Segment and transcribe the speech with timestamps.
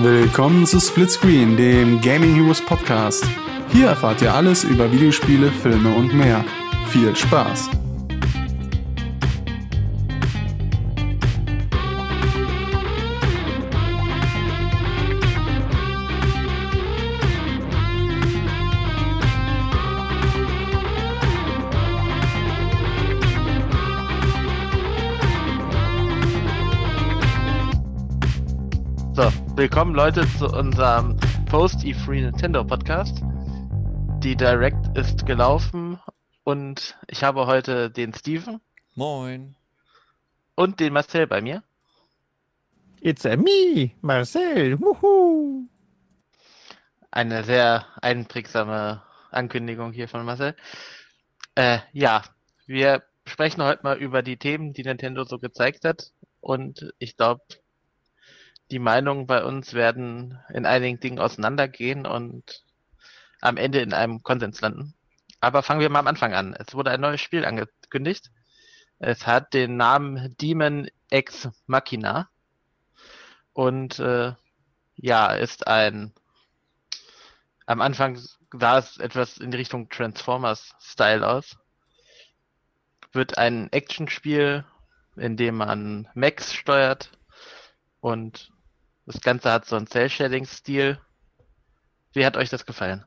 [0.00, 3.26] Willkommen zu Splitscreen, dem Gaming Heroes Podcast.
[3.72, 6.44] Hier erfahrt ihr alles über Videospiele, Filme und mehr.
[6.86, 7.68] Viel Spaß!
[29.58, 33.24] Willkommen Leute zu unserem Post E3 Nintendo Podcast.
[34.22, 35.98] Die Direct ist gelaufen
[36.44, 38.60] und ich habe heute den Steven.
[38.94, 39.56] Moin.
[40.54, 41.64] Und den Marcel bei mir.
[43.00, 44.78] It's a me, Marcel.
[44.80, 45.66] Wuhu.
[47.10, 49.02] Eine sehr einprägsame
[49.32, 50.54] Ankündigung hier von Marcel.
[51.56, 52.22] Äh, ja,
[52.66, 56.12] wir sprechen heute mal über die Themen, die Nintendo so gezeigt hat.
[56.40, 57.42] Und ich glaube,
[58.70, 62.64] die Meinungen bei uns werden in einigen Dingen auseinandergehen und
[63.40, 64.94] am Ende in einem Konsens landen.
[65.40, 66.54] Aber fangen wir mal am Anfang an.
[66.54, 68.30] Es wurde ein neues Spiel angekündigt.
[68.98, 72.28] Es hat den Namen Demon X Machina
[73.52, 74.32] und äh,
[74.96, 76.12] ja, ist ein
[77.66, 78.18] am Anfang
[78.52, 81.58] sah es etwas in die Richtung Transformers-Style aus.
[83.12, 84.64] Wird ein Actionspiel,
[85.16, 87.10] in dem man Max steuert
[88.00, 88.50] und
[89.08, 90.98] das Ganze hat so einen Cell-Shading-Stil.
[92.12, 93.04] Wie hat euch das gefallen?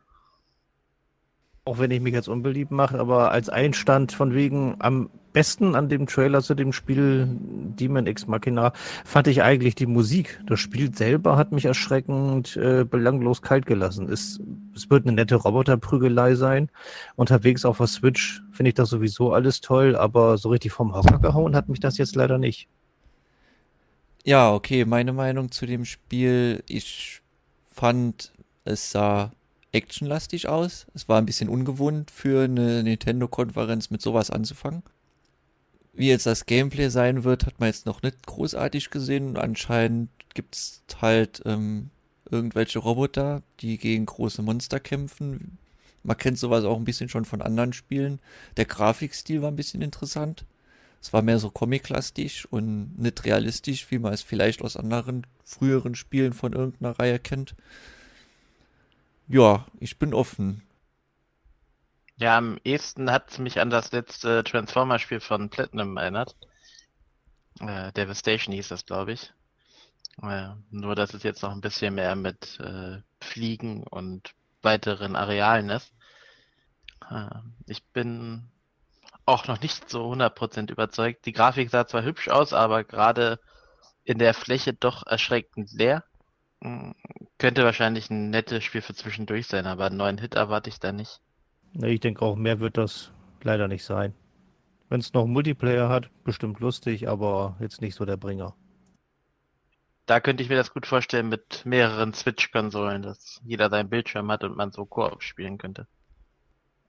[1.64, 5.90] Auch wenn ich mich jetzt unbeliebt mache, aber als Einstand von wegen am besten an
[5.90, 8.74] dem Trailer zu dem Spiel Demon X Machina
[9.06, 10.42] fand ich eigentlich die Musik.
[10.48, 14.10] Das Spiel selber hat mich erschreckend äh, belanglos kalt gelassen.
[14.10, 14.40] Es,
[14.76, 16.72] es wird eine nette Roboterprügelei sein.
[17.16, 21.20] Unterwegs auf der Switch finde ich das sowieso alles toll, aber so richtig vom Hocker
[21.20, 22.68] gehauen hat mich das jetzt leider nicht.
[24.23, 27.22] Ja, okay, meine Meinung zu dem Spiel, ich
[27.72, 28.31] fand,
[28.66, 29.31] es sah
[29.72, 30.86] actionlastig aus.
[30.93, 34.83] Es war ein bisschen ungewohnt für eine Nintendo-Konferenz mit sowas anzufangen.
[35.93, 39.37] Wie jetzt das Gameplay sein wird, hat man jetzt noch nicht großartig gesehen.
[39.37, 41.89] Anscheinend gibt es halt ähm,
[42.30, 45.58] irgendwelche Roboter, die gegen große Monster kämpfen.
[46.04, 48.20] Man kennt sowas auch ein bisschen schon von anderen Spielen.
[48.58, 50.45] Der Grafikstil war ein bisschen interessant.
[51.02, 55.95] Es war mehr so comic-lastig und nicht realistisch, wie man es vielleicht aus anderen früheren
[55.95, 57.56] Spielen von irgendeiner Reihe kennt.
[59.28, 60.61] Ja, ich bin offen.
[62.17, 66.36] Ja, am ehesten hat es mich an das letzte Transformer-Spiel von Platinum erinnert.
[67.60, 69.34] Äh, Devastation hieß das, glaube ich.
[70.22, 75.72] Äh, nur, dass es jetzt noch ein bisschen mehr mit äh, Fliegen und weiteren Arealen
[75.72, 75.92] ist.
[77.10, 77.30] Äh,
[77.66, 78.44] ich bin
[79.26, 81.26] auch noch nicht so 100% überzeugt.
[81.26, 83.39] Die Grafik sah zwar hübsch aus, aber gerade
[84.04, 86.04] in der Fläche doch erschreckend leer.
[86.64, 86.95] Hm,
[87.37, 90.92] könnte wahrscheinlich ein nettes Spiel für zwischendurch sein, aber einen neuen Hit erwarte ich da
[90.92, 91.21] nicht.
[91.73, 93.11] Nee, ich denke auch, mehr wird das
[93.43, 94.14] leider nicht sein.
[94.89, 98.55] Wenn es noch Multiplayer hat, bestimmt lustig, aber jetzt nicht so der Bringer.
[100.05, 104.43] Da könnte ich mir das gut vorstellen mit mehreren Switch-Konsolen, dass jeder seinen Bildschirm hat
[104.43, 105.87] und man so Koop spielen könnte.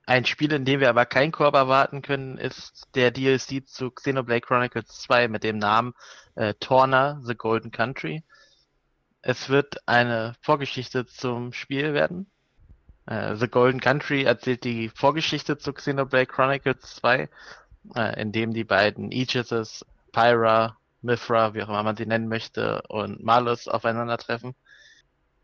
[0.04, 4.40] Ein Spiel, in dem wir aber kein Korb erwarten können, ist der DLC zu Xenoblade
[4.40, 5.94] Chronicles 2 mit dem Namen
[6.34, 8.24] äh, Torna The Golden Country.
[9.22, 12.26] Es wird eine Vorgeschichte zum Spiel werden.
[13.06, 17.28] Äh, The Golden Country erzählt die Vorgeschichte zu Xenoblade Chronicles 2,
[17.94, 22.82] äh, in dem die beiden Aegises, Pyra, Mithra, wie auch immer man sie nennen möchte,
[22.88, 24.54] und Malus aufeinandertreffen.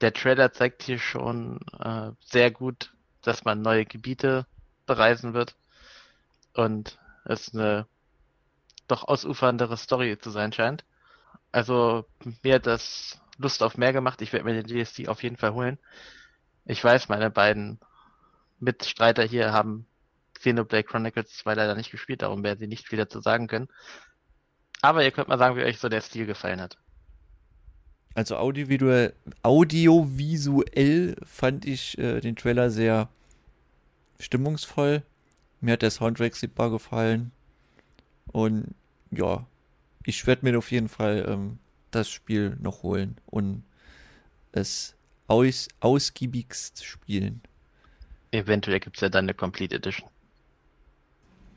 [0.01, 2.93] Der Trailer zeigt hier schon äh, sehr gut,
[3.29, 4.47] dass man neue Gebiete
[4.87, 5.55] bereisen wird
[6.55, 7.87] und es eine
[8.89, 10.85] doch ausuferndere Story zu sein scheint.
[11.53, 12.07] Also
[12.43, 14.23] mir hat das Lust auf mehr gemacht.
[14.23, 15.79] Ich werde mir den DSD auf jeden Fall holen.
[16.65, 17.79] Ich weiß, meine beiden
[18.61, 19.87] Mitstreiter hier haben
[20.35, 23.69] Xenoblade Chronicles 2 leider nicht gespielt, darum werden sie nicht viel dazu sagen können.
[24.81, 26.79] Aber ihr könnt mal sagen, wie euch so der Stil gefallen hat.
[28.15, 33.09] Also audiovisuell, audiovisuell fand ich äh, den Trailer sehr
[34.21, 35.03] stimmungsvoll.
[35.61, 37.33] Mir hat der Soundtrack super gefallen.
[38.33, 38.75] Und
[39.11, 39.47] ja,
[40.05, 41.59] ich werde mir auf jeden Fall ähm,
[41.91, 43.63] das Spiel noch holen und
[44.53, 44.95] es
[45.27, 47.41] aus, ausgiebigst spielen.
[48.31, 50.09] Eventuell gibt es ja dann eine Complete Edition.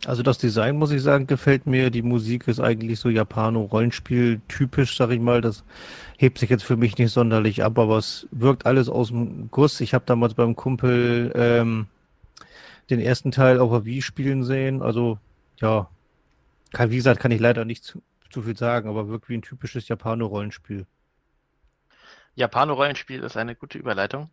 [0.06, 1.92] Also das Design, muss ich sagen, gefällt mir.
[1.92, 5.42] Die Musik ist eigentlich so Japano-Rollenspiel typisch, sag ich mal.
[5.42, 5.64] Das
[6.18, 9.80] hebt sich jetzt für mich nicht sonderlich ab, aber es wirkt alles aus dem Guss.
[9.80, 11.86] Ich habe damals beim Kumpel ähm,
[12.90, 14.82] den ersten Teil auf der Wii spielen sehen.
[14.82, 15.20] Also,
[15.58, 15.90] ja,
[16.72, 19.42] kann, wie gesagt, kann ich leider nicht zu, zu viel sagen, aber wirkt wie ein
[19.42, 20.86] typisches Japano-Rollenspiel.
[22.36, 24.30] Japano-Rollenspiel ist eine gute Überleitung.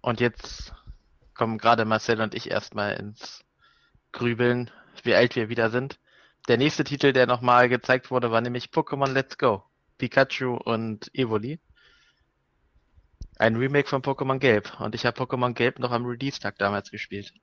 [0.00, 0.74] Und jetzt
[1.34, 3.44] kommen gerade Marcel und ich erstmal ins
[4.12, 4.70] Grübeln,
[5.02, 5.98] wie alt wir wieder sind.
[6.48, 9.62] Der nächste Titel, der nochmal gezeigt wurde, war nämlich Pokémon Let's Go.
[9.98, 11.60] Pikachu und Evoli.
[13.42, 14.78] Ein Remake von Pokémon Gelb.
[14.78, 17.34] Und ich habe Pokémon Gelb noch am Release-Tag damals gespielt.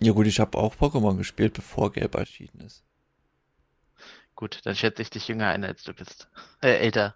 [0.00, 2.84] Ja gut, ich habe auch Pokémon gespielt, bevor Gelb erschienen ist.
[4.34, 6.28] Gut, dann schätze ich dich jünger ein, als du bist.
[6.60, 7.14] Äh, älter.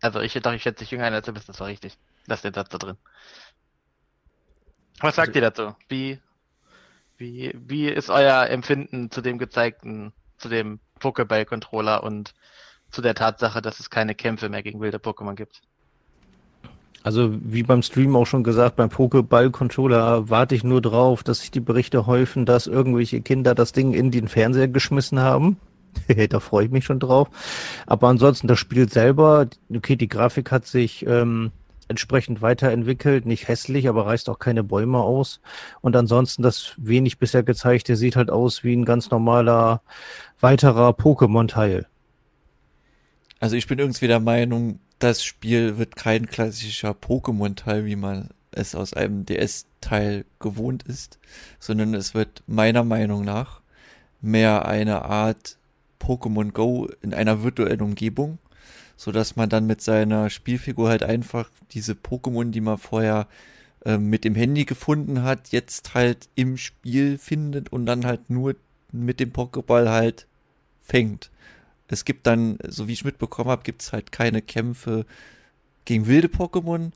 [0.00, 1.98] Also ich doch, ich schätze dich jünger ein, als du bist, das war richtig.
[2.26, 2.96] Lass den Satz da drin.
[5.00, 5.76] Was sagt Also- ihr dazu?
[5.88, 6.20] Wie,
[7.16, 12.32] wie, wie ist euer Empfinden zu dem gezeigten, zu dem Pokéball-Controller und
[12.92, 15.62] zu der Tatsache, dass es keine Kämpfe mehr gegen wilde Pokémon gibt?
[17.02, 21.50] Also wie beim Stream auch schon gesagt, beim Pokéball-Controller warte ich nur drauf, dass sich
[21.50, 25.56] die Berichte häufen, dass irgendwelche Kinder das Ding in den Fernseher geschmissen haben.
[26.28, 27.28] da freue ich mich schon drauf.
[27.86, 31.50] Aber ansonsten, das Spiel selber, okay, die Grafik hat sich ähm,
[31.88, 35.40] entsprechend weiterentwickelt, nicht hässlich, aber reißt auch keine Bäume aus.
[35.80, 39.82] Und ansonsten, das wenig bisher gezeigte sieht halt aus wie ein ganz normaler
[40.40, 41.86] weiterer Pokémon-Teil.
[43.40, 48.74] Also ich bin irgendwie der Meinung, das Spiel wird kein klassischer Pokémon-Teil, wie man es
[48.74, 51.18] aus einem DS-Teil gewohnt ist,
[51.58, 53.62] sondern es wird meiner Meinung nach
[54.20, 55.56] mehr eine Art
[55.98, 58.38] Pokémon Go in einer virtuellen Umgebung,
[58.96, 63.26] so dass man dann mit seiner Spielfigur halt einfach diese Pokémon, die man vorher
[63.84, 68.54] äh, mit dem Handy gefunden hat, jetzt halt im Spiel findet und dann halt nur
[68.92, 70.28] mit dem Pokéball halt
[70.80, 71.31] fängt.
[71.92, 75.04] Es gibt dann, so wie ich mitbekommen habe, gibt es halt keine Kämpfe
[75.84, 76.92] gegen wilde Pokémon.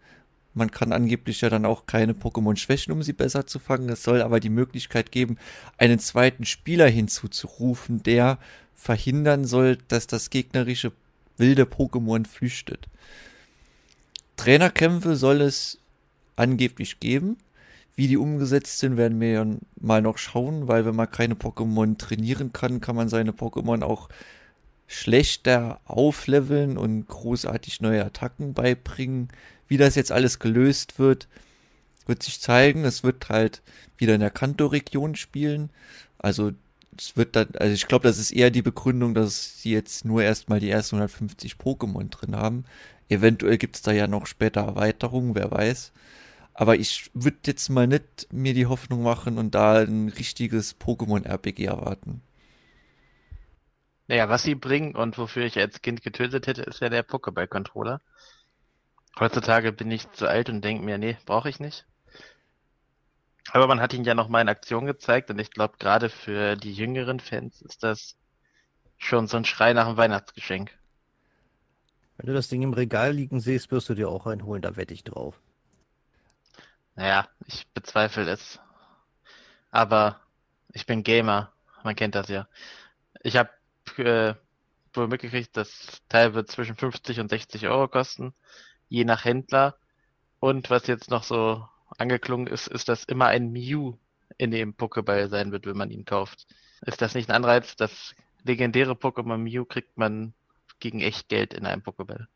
[0.55, 3.91] Man kann angeblich ja dann auch keine Pokémon schwächen, um sie besser zu fangen.
[3.91, 5.37] Es soll aber die Möglichkeit geben,
[5.77, 8.39] einen zweiten Spieler hinzuzurufen, der
[8.75, 10.93] verhindern soll, dass das gegnerische
[11.37, 12.89] wilde Pokémon flüchtet.
[14.37, 15.79] Trainerkämpfe soll es
[16.37, 17.37] angeblich geben.
[17.97, 19.47] Wie die umgesetzt sind, werden wir ja
[19.79, 24.09] mal noch schauen, weil wenn man keine Pokémon trainieren kann, kann man seine Pokémon auch
[24.87, 29.29] schlechter aufleveln und großartig neue Attacken beibringen.
[29.69, 31.29] Wie das jetzt alles gelöst wird,
[32.07, 32.85] wird sich zeigen.
[32.85, 33.63] Es wird halt
[33.99, 35.71] wieder in der Kanto-Region spielen.
[36.19, 36.53] Also
[36.99, 40.23] es wird dann, also ich glaube, das ist eher die Begründung, dass sie jetzt nur
[40.23, 42.65] erstmal die ersten 150 Pokémon drin haben.
[43.09, 45.93] Eventuell gibt es da ja noch später Erweiterungen, wer weiß.
[46.55, 51.67] Aber ich würde jetzt mal nicht mir die Hoffnung machen und da ein richtiges Pokémon-RPG
[51.67, 52.23] erwarten.
[54.09, 58.01] Naja, was sie bringen und wofür ich als Kind getötet hätte, ist ja der Pokéball-Controller.
[59.19, 61.87] Heutzutage bin ich zu alt und denke mir, nee, brauche ich nicht.
[63.53, 66.57] Aber man hat ihn ja noch mal in Aktion gezeigt und ich glaube, gerade für
[66.57, 68.17] die jüngeren Fans ist das
[68.99, 70.77] schon so ein Schrei nach einem Weihnachtsgeschenk.
[72.17, 74.95] Wenn du das Ding im Regal liegen siehst, wirst du dir auch einholen, da wette
[74.95, 75.41] ich drauf.
[76.95, 78.59] Naja, ich bezweifle es.
[79.71, 80.21] Aber
[80.73, 81.53] ich bin Gamer,
[81.85, 82.49] man kennt das ja.
[83.23, 83.51] Ich habe
[83.99, 84.35] äh,
[84.97, 88.33] mitgekriegt, das Teil wird zwischen 50 und 60 Euro kosten,
[88.89, 89.77] je nach Händler.
[90.41, 91.67] Und was jetzt noch so
[91.99, 93.95] angeklungen ist, ist, dass immer ein Mew
[94.39, 96.47] in dem Pokéball sein wird, wenn man ihn kauft.
[96.85, 97.77] Ist das nicht ein Anreiz?
[97.77, 98.15] Das
[98.45, 100.33] legendäre Pokémon Mew kriegt man
[100.81, 102.27] gegen echt Geld in einem Pokéball.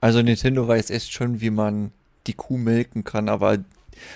[0.00, 1.92] Also Nintendo weiß echt schon, wie man
[2.26, 3.58] die Kuh melken kann, aber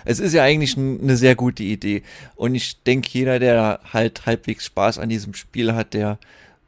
[0.04, 2.02] es ist ja eigentlich eine sehr gute Idee.
[2.36, 6.18] Und ich denke, jeder, der halt halbwegs Spaß an diesem Spiel hat, der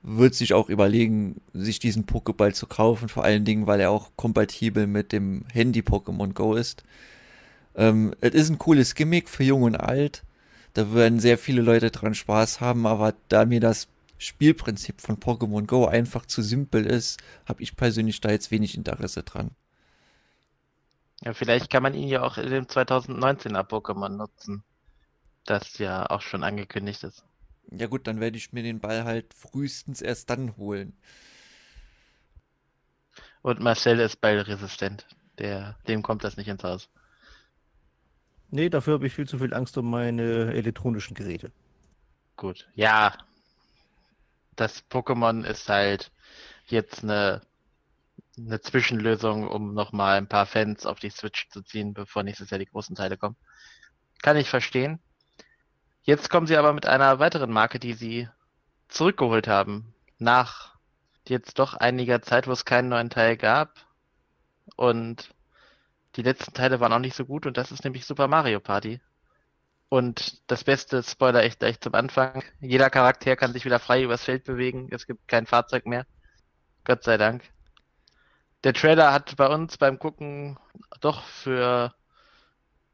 [0.02, 4.10] wird sich auch überlegen, sich diesen Pokéball zu kaufen, vor allen Dingen, weil er auch
[4.16, 6.82] kompatibel mit dem Handy Pokémon Go ist.
[7.74, 10.24] Ähm, es ist ein cooles Gimmick für Jung und Alt.
[10.74, 15.66] Da werden sehr viele Leute dran Spaß haben, aber da mir das Spielprinzip von Pokémon
[15.66, 19.50] Go einfach zu simpel ist, habe ich persönlich da jetzt wenig Interesse dran.
[21.24, 24.64] Ja, vielleicht kann man ihn ja auch in dem 2019er Pokémon nutzen.
[25.44, 27.24] Das ja auch schon angekündigt ist.
[27.78, 30.96] Ja gut, dann werde ich mir den Ball halt frühestens erst dann holen.
[33.42, 35.06] Und Marcel ist ballresistent.
[35.38, 36.88] Der, dem kommt das nicht ins Haus.
[38.50, 41.50] Nee, dafür habe ich viel zu viel Angst um meine elektronischen Geräte.
[42.36, 42.68] Gut.
[42.74, 43.16] Ja.
[44.54, 46.12] Das Pokémon ist halt
[46.66, 47.40] jetzt eine,
[48.36, 52.58] eine Zwischenlösung, um nochmal ein paar Fans auf die Switch zu ziehen, bevor nächstes Jahr
[52.58, 53.36] die großen Teile kommen.
[54.22, 55.00] Kann ich verstehen.
[56.02, 58.28] Jetzt kommen sie aber mit einer weiteren Marke, die sie
[58.88, 59.94] zurückgeholt haben.
[60.18, 60.76] Nach
[61.28, 63.86] jetzt doch einiger Zeit, wo es keinen neuen Teil gab.
[64.76, 65.34] Und
[66.16, 69.00] die letzten Teile waren auch nicht so gut und das ist nämlich Super Mario Party.
[69.88, 72.42] Und das beste Spoiler echt gleich zum Anfang.
[72.60, 74.88] Jeder Charakter kann sich wieder frei übers Feld bewegen.
[74.90, 76.06] Es gibt kein Fahrzeug mehr.
[76.84, 77.44] Gott sei Dank.
[78.64, 80.58] der Trailer hat bei uns beim Gucken
[81.00, 81.94] doch für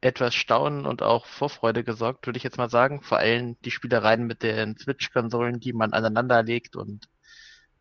[0.00, 3.02] etwas Staunen und auch Vorfreude gesorgt, würde ich jetzt mal sagen.
[3.02, 7.08] Vor allem die Spielereien mit den Switch-Konsolen, die man aneinander legt und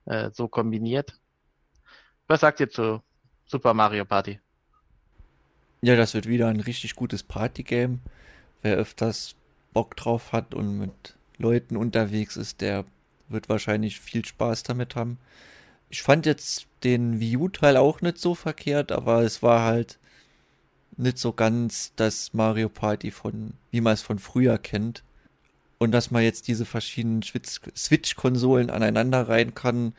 [0.06, 1.14] äh, so kombiniert.
[2.28, 3.02] Was sagt ihr zu
[3.46, 4.40] Super Mario Party?
[5.82, 8.00] Ja, das wird wieder ein richtig gutes Partygame.
[8.64, 9.36] Wer öfters
[9.74, 12.84] Bock drauf hat und mit Leuten unterwegs ist, der
[13.30, 15.20] wird wahrscheinlich viel Spaß damit haben.
[15.90, 20.00] Ich fand jetzt den Wii U-Teil auch nicht so verkehrt, aber es war halt
[20.98, 25.04] nicht so ganz das Mario Party von, wie man es von früher kennt.
[25.78, 29.94] Und dass man jetzt diese verschiedenen Switch-Konsolen aneinander rein kann,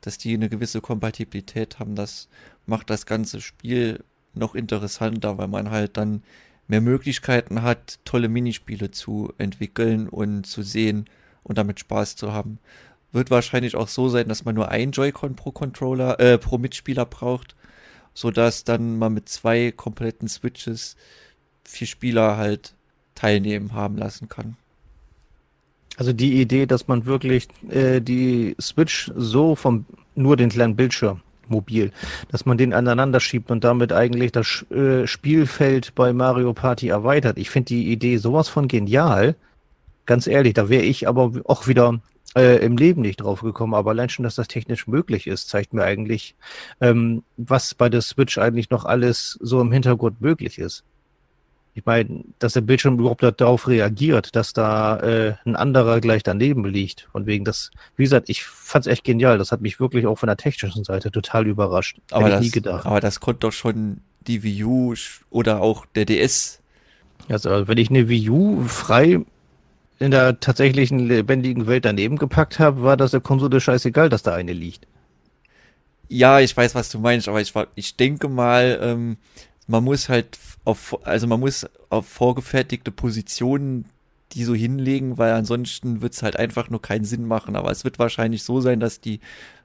[0.00, 2.28] dass die eine gewisse Kompatibilität haben, das
[2.66, 6.22] macht das ganze Spiel noch interessanter, weil man halt dann
[6.68, 11.06] mehr Möglichkeiten hat, tolle Minispiele zu entwickeln und zu sehen
[11.42, 12.58] und damit Spaß zu haben.
[13.12, 17.06] Wird wahrscheinlich auch so sein, dass man nur ein Joy-Con pro Controller, äh, pro Mitspieler
[17.06, 17.54] braucht,
[18.14, 20.96] sodass dann man mit zwei kompletten Switches
[21.64, 22.74] vier Spieler halt
[23.14, 24.56] teilnehmen haben lassen kann.
[25.96, 31.20] Also die Idee, dass man wirklich äh, die Switch so vom nur den kleinen Bildschirm
[31.48, 31.92] mobil,
[32.30, 37.38] dass man den aneinander schiebt und damit eigentlich das äh, Spielfeld bei Mario Party erweitert.
[37.38, 39.36] Ich finde die Idee sowas von genial.
[40.06, 42.00] Ganz ehrlich, da wäre ich aber auch wieder
[42.36, 43.74] äh, im Leben nicht drauf gekommen.
[43.74, 46.34] Aber allein schon, dass das technisch möglich ist, zeigt mir eigentlich,
[46.80, 50.84] ähm, was bei der Switch eigentlich noch alles so im Hintergrund möglich ist.
[51.76, 56.64] Ich meine, dass der Bildschirm überhaupt darauf reagiert, dass da äh, ein anderer gleich daneben
[56.64, 57.08] liegt.
[57.10, 59.38] Von wegen das, wie gesagt, ich fand's echt genial.
[59.38, 61.98] Das hat mich wirklich auch von der technischen Seite total überrascht.
[62.12, 62.86] Aber, Hätte das, ich nie gedacht.
[62.86, 64.94] aber das konnte doch schon die Wii U
[65.30, 66.60] oder auch der DS.
[67.28, 69.20] Also, wenn ich eine Wii U frei
[69.98, 74.34] in der tatsächlichen lebendigen Welt daneben gepackt habe, war das der Konsole scheißegal, dass da
[74.34, 74.86] eine liegt.
[76.08, 79.16] Ja, ich weiß, was du meinst, aber ich, ich denke mal, ähm,
[79.66, 83.86] man muss halt auf, also man muss auf vorgefertigte Positionen
[84.34, 87.56] die so hinlegen, weil ansonsten wird es halt einfach nur keinen Sinn machen.
[87.56, 89.20] Aber es wird wahrscheinlich so sein, dass die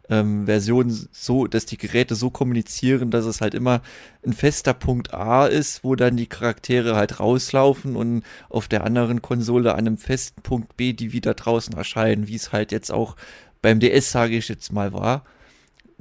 [0.09, 3.81] ähm, Versionen so, dass die Geräte so kommunizieren, dass es halt immer
[4.25, 9.21] ein fester Punkt A ist, wo dann die Charaktere halt rauslaufen und auf der anderen
[9.21, 13.15] Konsole an einem festen Punkt B, die wieder draußen erscheinen, wie es halt jetzt auch
[13.61, 15.23] beim DS, sage ich jetzt mal, war.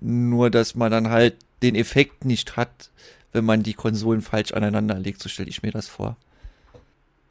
[0.00, 2.90] Nur, dass man dann halt den Effekt nicht hat,
[3.32, 6.16] wenn man die Konsolen falsch aneinander legt, so stelle ich mir das vor.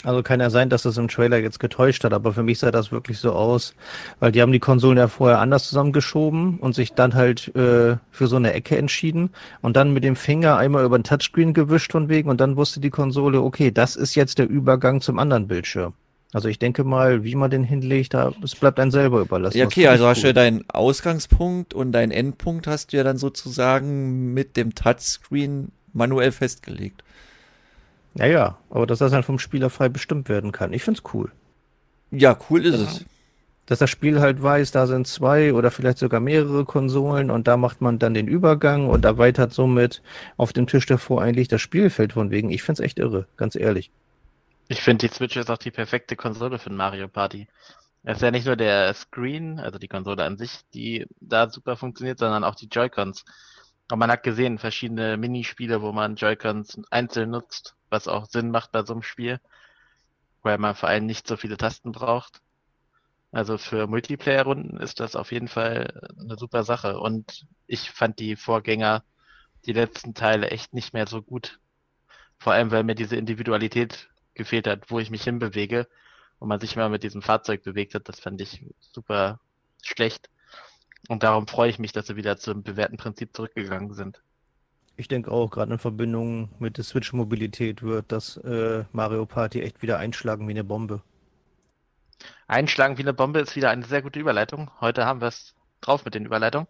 [0.03, 2.69] Also kann ja sein, dass das im Trailer jetzt getäuscht hat, aber für mich sah
[2.69, 3.73] das wirklich so aus,
[4.19, 8.27] weil die haben die Konsolen ja vorher anders zusammengeschoben und sich dann halt äh, für
[8.27, 12.09] so eine Ecke entschieden und dann mit dem Finger einmal über den Touchscreen gewischt von
[12.09, 15.93] wegen und dann wusste die Konsole, okay, das ist jetzt der Übergang zum anderen Bildschirm.
[16.31, 19.57] Also ich denke mal, wie man den hinlegt, da, es bleibt einem selber überlassen.
[19.57, 23.17] Ja, okay, also hast du ja deinen Ausgangspunkt und deinen Endpunkt hast du ja dann
[23.17, 27.03] sozusagen mit dem Touchscreen manuell festgelegt.
[28.17, 30.73] Ja, ja, aber dass das dann vom Spieler frei bestimmt werden kann.
[30.73, 31.31] Ich find's cool.
[32.11, 33.05] Ja, cool ist es.
[33.67, 37.57] Dass das Spiel halt weiß, da sind zwei oder vielleicht sogar mehrere Konsolen und da
[37.57, 40.01] macht man dann den Übergang und erweitert somit
[40.37, 42.49] auf dem Tisch davor eigentlich das Spielfeld von wegen.
[42.49, 43.91] Ich find's echt irre, ganz ehrlich.
[44.69, 47.47] Ich finde, die Switch ist auch die perfekte Konsole für ein Mario Party.
[48.03, 51.75] Es ist ja nicht nur der Screen, also die Konsole an sich, die da super
[51.75, 53.25] funktioniert, sondern auch die Joy-Cons.
[53.91, 58.71] Und man hat gesehen, verschiedene Minispiele, wo man Joy-Cons einzeln nutzt, was auch Sinn macht
[58.71, 59.39] bei so einem Spiel,
[60.41, 62.41] weil man vor allem nicht so viele Tasten braucht.
[63.31, 66.99] Also für Multiplayer-Runden ist das auf jeden Fall eine super Sache.
[66.99, 69.03] Und ich fand die Vorgänger,
[69.65, 71.59] die letzten Teile echt nicht mehr so gut.
[72.39, 75.87] Vor allem, weil mir diese Individualität gefehlt hat, wo ich mich hinbewege
[76.39, 78.07] und man sich mal mit diesem Fahrzeug bewegt hat.
[78.07, 79.39] Das fand ich super
[79.81, 80.29] schlecht.
[81.09, 84.21] Und darum freue ich mich, dass sie wieder zum bewährten Prinzip zurückgegangen sind.
[84.99, 89.83] Ich denke auch, gerade in Verbindung mit der Switch-Mobilität wird das äh, Mario Party echt
[89.83, 91.03] wieder einschlagen wie eine Bombe.
[92.47, 94.71] Einschlagen wie eine Bombe ist wieder eine sehr gute Überleitung.
[94.81, 96.67] Heute haben wir es drauf mit den Überleitungen.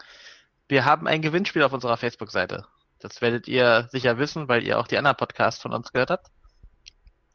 [0.67, 2.65] Wir haben ein Gewinnspiel auf unserer Facebook-Seite.
[2.99, 6.27] Das werdet ihr sicher wissen, weil ihr auch die anderen Podcasts von uns gehört habt.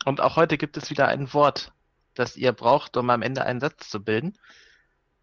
[0.05, 1.73] Und auch heute gibt es wieder ein Wort,
[2.13, 4.37] das ihr braucht, um am Ende einen Satz zu bilden.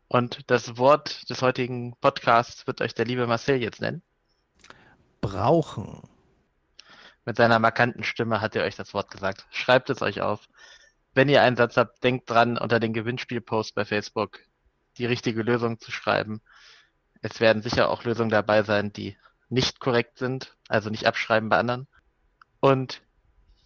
[0.08, 4.02] Und das Wort des heutigen Podcasts wird euch der liebe Marcel jetzt nennen.
[5.22, 6.02] Brauchen.
[7.26, 9.46] Mit seiner markanten Stimme hat er euch das Wort gesagt.
[9.52, 10.48] Schreibt es euch auf.
[11.14, 14.40] Wenn ihr einen Satz habt, denkt dran, unter den Gewinnspielpost bei Facebook
[14.98, 16.42] die richtige Lösung zu schreiben.
[17.22, 19.18] Es werden sicher auch Lösungen dabei sein, die
[19.50, 21.88] nicht korrekt sind, also nicht abschreiben bei anderen.
[22.60, 23.02] Und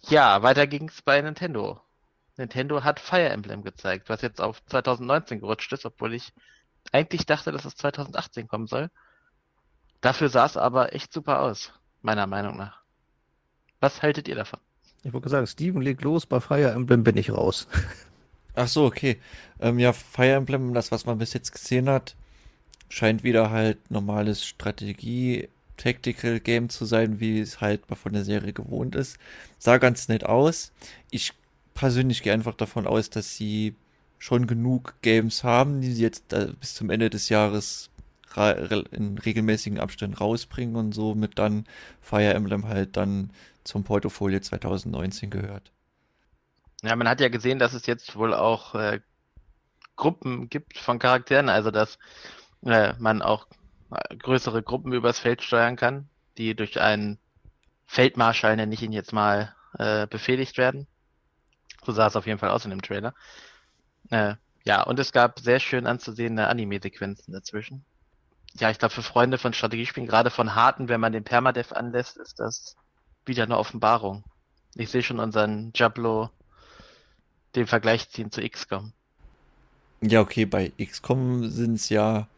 [0.02, 1.80] ja, weiter ging's bei Nintendo.
[2.36, 6.32] Nintendo hat Fire Emblem gezeigt, was jetzt auf 2019 gerutscht ist, obwohl ich
[6.92, 8.90] eigentlich dachte, dass es 2018 kommen soll.
[10.04, 12.82] Dafür sah es aber echt super aus, meiner Meinung nach.
[13.80, 14.60] Was haltet ihr davon?
[15.02, 17.66] Ich wollte sagen, Steven legt los, bei Fire Emblem bin ich raus.
[18.54, 19.18] Ach so, okay.
[19.60, 22.16] Ähm, ja, Fire Emblem, das, was man bis jetzt gesehen hat,
[22.90, 28.52] scheint wieder halt normales Strategie, Tactical Game zu sein, wie es halt von der Serie
[28.52, 29.16] gewohnt ist.
[29.58, 30.70] Sah ganz nett aus.
[31.10, 31.32] Ich
[31.72, 33.74] persönlich gehe einfach davon aus, dass sie
[34.18, 37.88] schon genug Games haben, die sie jetzt äh, bis zum Ende des Jahres
[38.36, 41.66] in regelmäßigen Abständen rausbringen und somit dann
[42.00, 43.30] Fire Emblem halt dann
[43.64, 45.72] zum Portfolio 2019 gehört.
[46.82, 49.00] Ja, man hat ja gesehen, dass es jetzt wohl auch äh,
[49.96, 51.98] Gruppen gibt von Charakteren, also dass
[52.64, 53.46] äh, man auch
[54.18, 57.18] größere Gruppen übers Feld steuern kann, die durch einen
[57.86, 60.86] Feldmarschall, nenne ich ihn jetzt mal, äh, befehligt werden.
[61.84, 63.14] So sah es auf jeden Fall aus in dem Trailer.
[64.10, 67.84] Äh, ja, und es gab sehr schön anzusehende Anime-Sequenzen dazwischen.
[68.58, 72.16] Ja, ich glaube, für Freunde von Strategiespielen, gerade von harten, wenn man den Permadev anlässt,
[72.16, 72.76] ist das
[73.26, 74.22] wieder eine Offenbarung.
[74.76, 76.30] Ich sehe schon unseren Jablo
[77.54, 78.92] den Vergleich ziehen zu XCOM.
[80.00, 82.28] Ja, okay, bei XCOM sind es ja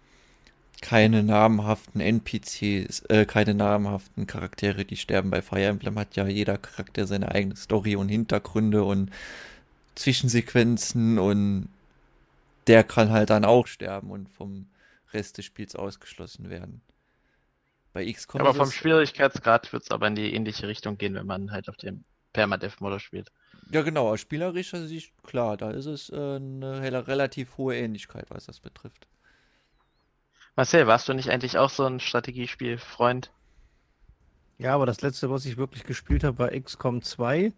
[0.82, 5.30] keine namhaften NPCs, äh, keine namhaften Charaktere, die sterben.
[5.30, 9.10] Bei Fire Emblem hat ja jeder Charakter seine eigene Story und Hintergründe und
[9.94, 11.68] Zwischensequenzen und
[12.66, 14.66] der kann halt dann auch sterben und vom
[15.12, 16.82] Rest des Spiels ausgeschlossen werden.
[17.92, 18.40] Bei XCOM.
[18.40, 21.76] Aber vom Schwierigkeitsgrad wird es aber in die ähnliche Richtung gehen, wenn man halt auf
[21.76, 23.32] dem Permadeath-Modus spielt.
[23.70, 28.46] Ja, genau, aus spielerischer Sicht, klar, da ist es äh, eine relativ hohe Ähnlichkeit, was
[28.46, 29.06] das betrifft.
[30.54, 33.30] Marcel, warst du nicht eigentlich auch so ein Strategiespiel-Freund?
[34.58, 37.52] Ja, aber das letzte, was ich wirklich gespielt habe, war XCOM 2.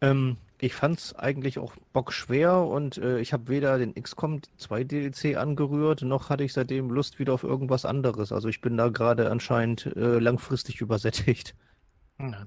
[0.00, 4.84] Ähm, ich fand es eigentlich auch bockschwer und äh, ich habe weder den XCOM 2
[4.84, 8.32] DLC angerührt, noch hatte ich seitdem Lust wieder auf irgendwas anderes.
[8.32, 11.54] Also ich bin da gerade anscheinend äh, langfristig übersättigt.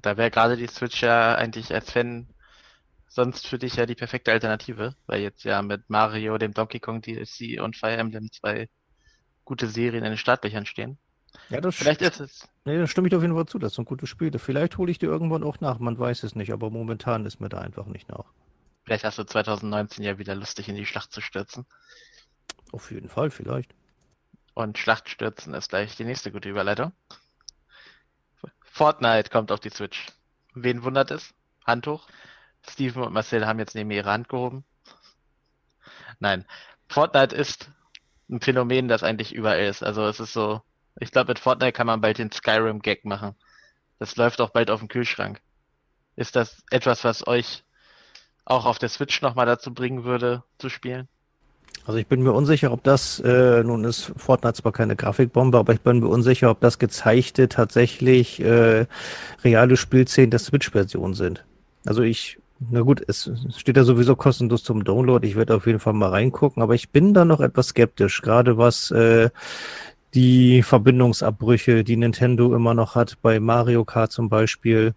[0.01, 2.27] Da wäre gerade die Switch ja eigentlich als Fan
[3.07, 7.01] sonst für dich ja die perfekte Alternative, weil jetzt ja mit Mario, dem Donkey Kong
[7.01, 8.69] DLC und Fire Emblem zwei
[9.45, 10.97] gute Serien in den Startlöchern stehen.
[11.49, 12.47] Ja, das Vielleicht ist es.
[12.65, 14.39] Nee, da stimme ich dir auf jeden Fall zu, das sind gute Spiele.
[14.39, 17.49] Vielleicht hole ich dir irgendwann auch nach, man weiß es nicht, aber momentan ist mir
[17.49, 18.25] da einfach nicht nach.
[18.83, 21.65] Vielleicht hast du 2019 ja wieder lustig in die Schlacht zu stürzen.
[22.71, 23.73] Auf jeden Fall, vielleicht.
[24.53, 26.91] Und Schlacht stürzen ist gleich die nächste gute Überleitung.
[28.63, 30.07] Fortnite kommt auf die Switch.
[30.53, 31.33] Wen wundert es?
[31.65, 32.07] Hand hoch.
[32.67, 34.63] Steven und Marcel haben jetzt neben mir ihre Hand gehoben.
[36.19, 36.45] Nein.
[36.87, 37.69] Fortnite ist
[38.29, 39.83] ein Phänomen, das eigentlich überall ist.
[39.83, 40.61] Also es ist so,
[40.99, 43.35] ich glaube, mit Fortnite kann man bald den Skyrim-Gag machen.
[43.99, 45.41] Das läuft auch bald auf dem Kühlschrank.
[46.15, 47.63] Ist das etwas, was euch
[48.45, 51.07] auch auf der Switch nochmal dazu bringen würde, zu spielen?
[51.85, 55.73] Also ich bin mir unsicher, ob das, äh, nun ist Fortnite zwar keine Grafikbombe, aber
[55.73, 58.85] ich bin mir unsicher, ob das gezeigte tatsächlich äh,
[59.43, 61.43] reale Spielszenen der Switch-Version sind.
[61.85, 62.37] Also ich
[62.69, 65.27] na gut, es steht ja sowieso kostenlos zum Download.
[65.27, 68.57] Ich werde auf jeden Fall mal reingucken, aber ich bin da noch etwas skeptisch, gerade
[68.57, 69.31] was äh,
[70.13, 74.93] die Verbindungsabbrüche, die Nintendo immer noch hat, bei Mario Kart zum Beispiel,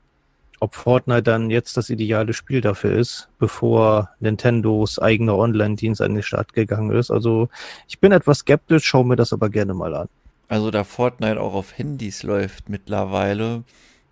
[0.61, 6.23] ob Fortnite dann jetzt das ideale Spiel dafür ist, bevor Nintendos eigener Online-Dienst an den
[6.23, 7.11] Start gegangen ist.
[7.11, 7.49] Also
[7.89, 10.09] ich bin etwas skeptisch, schaue mir das aber gerne mal an.
[10.49, 13.65] Also da Fortnite auch auf Handys läuft mittlerweile,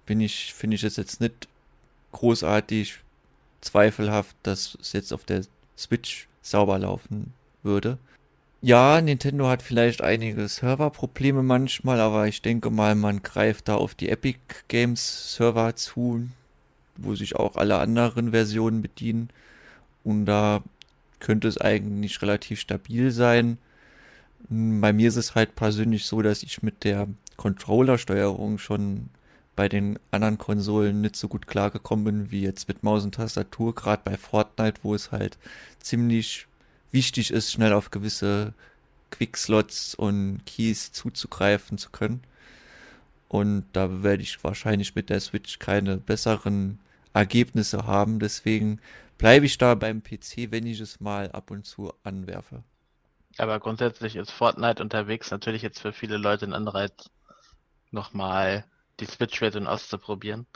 [0.07, 1.49] bin ich, finde ich es jetzt nicht
[2.13, 2.99] großartig
[3.61, 5.43] zweifelhaft, dass es jetzt auf der
[5.79, 7.99] Switch sauber laufen würde.
[8.65, 13.97] Ja, Nintendo hat vielleicht einige Serverprobleme manchmal, aber ich denke mal, man greift da auf
[13.97, 16.29] die Epic Games Server zu,
[16.97, 19.31] wo sich auch alle anderen Versionen bedienen.
[20.05, 20.63] Und da
[21.19, 23.59] könnte es eigentlich relativ stabil sein.
[24.49, 29.09] Bei mir ist es halt persönlich so, dass ich mit der Controller-Steuerung schon
[29.57, 33.75] bei den anderen Konsolen nicht so gut klargekommen bin wie jetzt mit Maus und Tastatur,
[33.75, 35.37] gerade bei Fortnite, wo es halt
[35.81, 36.47] ziemlich
[36.93, 38.55] wichtig ist, schnell auf gewisse
[39.11, 42.23] Quickslots und Keys zuzugreifen zu können.
[43.29, 46.79] Und da werde ich wahrscheinlich mit der Switch keine besseren
[47.15, 48.19] Ergebnisse haben.
[48.19, 48.81] Deswegen
[49.19, 52.63] bleibe ich da beim PC, wenn ich es mal ab und zu anwerfe.
[53.39, 57.09] Aber grundsätzlich ist Fortnite unterwegs natürlich jetzt für viele Leute ein Anreiz,
[57.91, 58.65] nochmal
[59.01, 60.47] die Switch-Version auszuprobieren.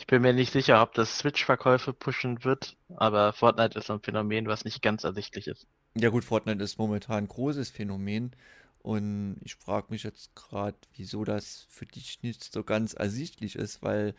[0.00, 4.46] Ich bin mir nicht sicher, ob das Switch-Verkäufe pushen wird, aber Fortnite ist ein Phänomen,
[4.46, 5.66] was nicht ganz ersichtlich ist.
[5.94, 8.34] Ja gut, Fortnite ist momentan ein großes Phänomen
[8.82, 13.82] und ich frage mich jetzt gerade, wieso das für dich nicht so ganz ersichtlich ist,
[13.82, 14.14] weil...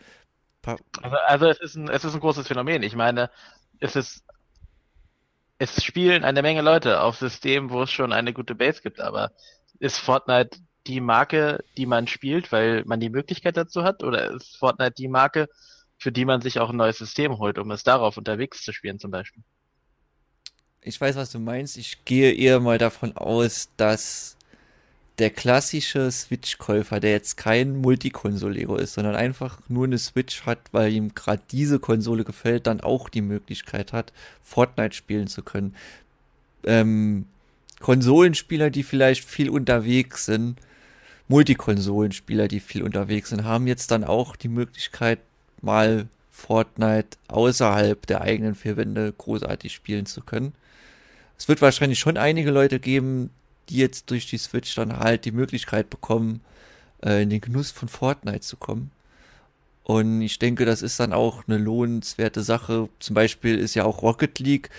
[1.01, 2.83] Also, also es, ist ein, es ist ein großes Phänomen.
[2.83, 3.31] Ich meine,
[3.79, 4.23] es ist
[5.57, 9.31] es spielen eine Menge Leute auf Systemen, wo es schon eine gute Base gibt, aber
[9.79, 14.03] ist Fortnite die Marke, die man spielt, weil man die Möglichkeit dazu hat?
[14.03, 15.47] Oder ist Fortnite die Marke,
[15.97, 18.99] für die man sich auch ein neues System holt, um es darauf unterwegs zu spielen
[18.99, 19.43] zum Beispiel?
[20.81, 21.77] Ich weiß, was du meinst.
[21.77, 24.35] Ich gehe eher mal davon aus, dass
[25.19, 30.91] der klassische Switch-Käufer, der jetzt kein Multikonsolero ist, sondern einfach nur eine Switch hat, weil
[30.91, 35.75] ihm gerade diese Konsole gefällt, dann auch die Möglichkeit hat, Fortnite spielen zu können.
[36.63, 37.27] Ähm,
[37.79, 40.59] Konsolenspieler, die vielleicht viel unterwegs sind,
[41.31, 45.19] Multikonsolenspieler, die viel unterwegs sind, haben jetzt dann auch die Möglichkeit,
[45.61, 50.53] mal Fortnite außerhalb der eigenen vier Wände großartig spielen zu können.
[51.37, 53.29] Es wird wahrscheinlich schon einige Leute geben,
[53.69, 56.41] die jetzt durch die Switch dann halt die Möglichkeit bekommen,
[57.01, 58.91] äh, in den Genuss von Fortnite zu kommen.
[59.83, 62.89] Und ich denke, das ist dann auch eine lohnenswerte Sache.
[62.99, 64.69] Zum Beispiel ist ja auch Rocket League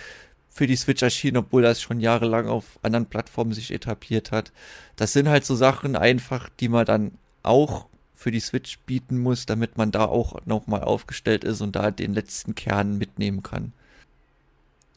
[0.53, 4.53] für die Switch erschienen, obwohl das schon jahrelang auf anderen Plattformen sich etabliert hat.
[4.97, 7.13] Das sind halt so Sachen einfach, die man dann
[7.43, 11.91] auch für die Switch bieten muss, damit man da auch nochmal aufgestellt ist und da
[11.91, 13.73] den letzten Kern mitnehmen kann.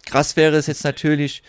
[0.05, 1.41] Krass wäre es jetzt natürlich,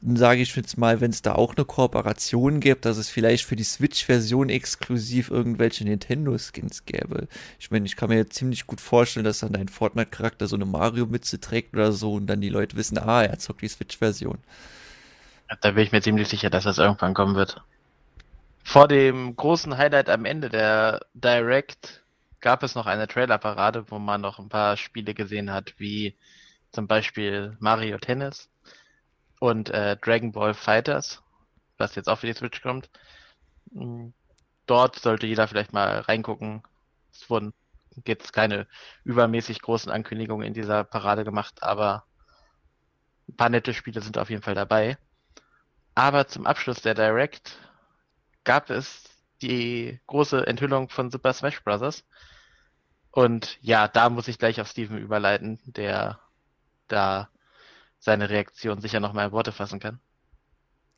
[0.00, 3.56] sage ich jetzt mal, wenn es da auch eine Kooperation gibt, dass es vielleicht für
[3.56, 7.26] die Switch-Version exklusiv irgendwelche Nintendo-Skins gäbe.
[7.58, 11.40] Ich meine, ich kann mir ziemlich gut vorstellen, dass dann ein Fortnite-Charakter so eine Mario-Mütze
[11.40, 14.38] trägt oder so und dann die Leute wissen, ah, er zockt die Switch-Version.
[15.60, 17.60] Da bin ich mir ziemlich sicher, dass das irgendwann kommen wird.
[18.62, 22.04] Vor dem großen Highlight am Ende der Direct
[22.40, 26.14] gab es noch eine Trailer-Parade, wo man noch ein paar Spiele gesehen hat, wie
[26.70, 28.48] zum Beispiel Mario Tennis
[29.40, 31.22] und äh, Dragon Ball Fighters,
[31.76, 32.90] was jetzt auch für die Switch kommt.
[33.72, 34.08] Mm,
[34.66, 36.62] dort sollte jeder vielleicht mal reingucken.
[37.12, 37.52] Es wurden
[38.06, 38.66] jetzt keine
[39.04, 42.04] übermäßig großen Ankündigungen in dieser Parade gemacht, aber
[43.28, 44.98] ein paar nette Spiele sind auf jeden Fall dabei.
[45.94, 47.58] Aber zum Abschluss der Direct
[48.44, 49.04] gab es
[49.42, 52.04] die große Enthüllung von Super Smash Bros.
[53.10, 56.20] Und ja, da muss ich gleich auf Steven überleiten, der
[56.86, 57.28] da
[57.98, 60.00] seine Reaktion sicher noch mal in Worte fassen kann.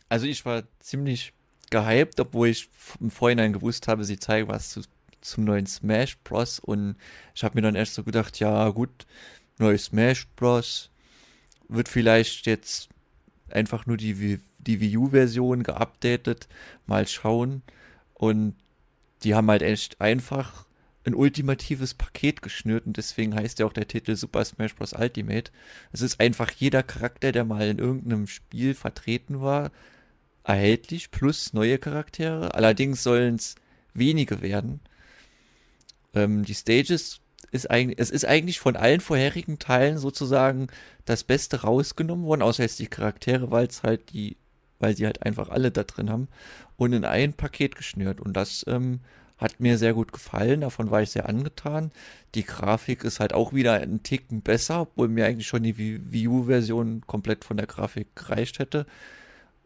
[0.09, 1.33] Also ich war ziemlich
[1.71, 2.69] gehypt, obwohl ich
[3.01, 4.83] im Vorhinein gewusst habe, sie zeigen was zu,
[5.21, 6.59] zum neuen Smash Bros.
[6.59, 6.97] Und
[7.35, 9.07] ich habe mir dann erst so gedacht, ja gut,
[9.59, 10.91] neues Smash Bros.
[11.69, 12.89] wird vielleicht jetzt
[13.51, 16.49] einfach nur die, die Wii U-Version geupdatet,
[16.87, 17.63] mal schauen.
[18.15, 18.57] Und
[19.23, 20.67] die haben halt echt einfach
[21.05, 24.93] ein ultimatives Paket geschnürt und deswegen heißt ja auch der Titel Super Smash Bros.
[24.93, 25.51] Ultimate.
[25.93, 29.71] Es ist einfach jeder Charakter, der mal in irgendeinem Spiel vertreten war,
[30.45, 32.55] erhältlich, plus neue Charaktere.
[32.55, 33.55] Allerdings sollen es
[33.95, 34.81] wenige werden.
[36.15, 40.69] Ähm, die Stages ist eigentlich, es ist eigentlich von allen vorherigen Teilen sozusagen
[41.05, 44.37] das Beste rausgenommen worden, außer jetzt die Charaktere, weil es halt die,
[44.79, 46.29] weil sie halt einfach alle da drin haben
[46.77, 48.21] und in ein Paket geschnürt.
[48.21, 49.01] Und das ähm,
[49.41, 51.91] hat mir sehr gut gefallen, davon war ich sehr angetan.
[52.35, 56.29] Die Grafik ist halt auch wieder einen Ticken besser, obwohl mir eigentlich schon die Wii
[56.29, 58.87] U-Version komplett von der Grafik gereicht hätte.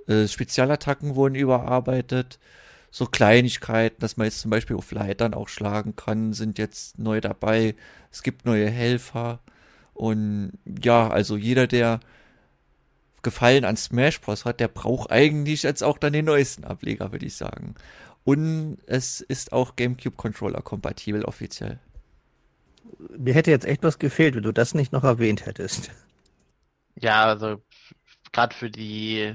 [0.06, 2.38] Äh, Spezialattacken wurden überarbeitet.
[2.90, 7.20] So Kleinigkeiten, dass man jetzt zum Beispiel auf Leitern auch schlagen kann, sind jetzt neu
[7.20, 7.74] dabei.
[8.12, 9.40] Es gibt neue Helfer.
[9.92, 11.98] Und ja, also jeder, der
[13.22, 14.44] Gefallen an Smash Bros.
[14.44, 17.74] hat, der braucht eigentlich jetzt auch dann den neuesten Ableger, würde ich sagen.
[18.24, 21.78] Und es ist auch GameCube-Controller kompatibel offiziell.
[23.16, 25.90] Mir hätte jetzt echt was gefehlt, wenn du das nicht noch erwähnt hättest.
[26.96, 27.62] Ja, also
[28.32, 29.34] gerade für die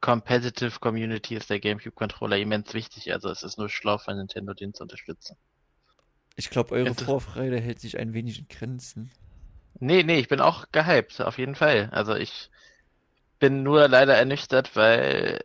[0.00, 3.12] Competitive Community ist der GameCube-Controller immens wichtig.
[3.12, 5.36] Also es ist nur schlau von Nintendo, den zu unterstützen.
[6.36, 9.10] Ich glaube, eure Inter Vorfreude hält sich ein wenig in Grenzen.
[9.80, 11.88] Nee, nee, ich bin auch gehypt, auf jeden Fall.
[11.92, 12.50] Also ich
[13.38, 15.40] bin nur leider ernüchtert, weil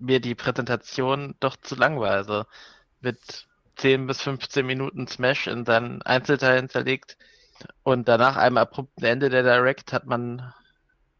[0.00, 2.10] mir die Präsentation doch zu lang war.
[2.12, 2.44] Also
[3.00, 7.16] mit 10 bis 15 Minuten Smash in seinen Einzelteilen zerlegt
[7.82, 10.52] und danach einem abrupten Ende der Direct hat man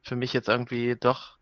[0.03, 1.39] für mich jetzt irgendwie doch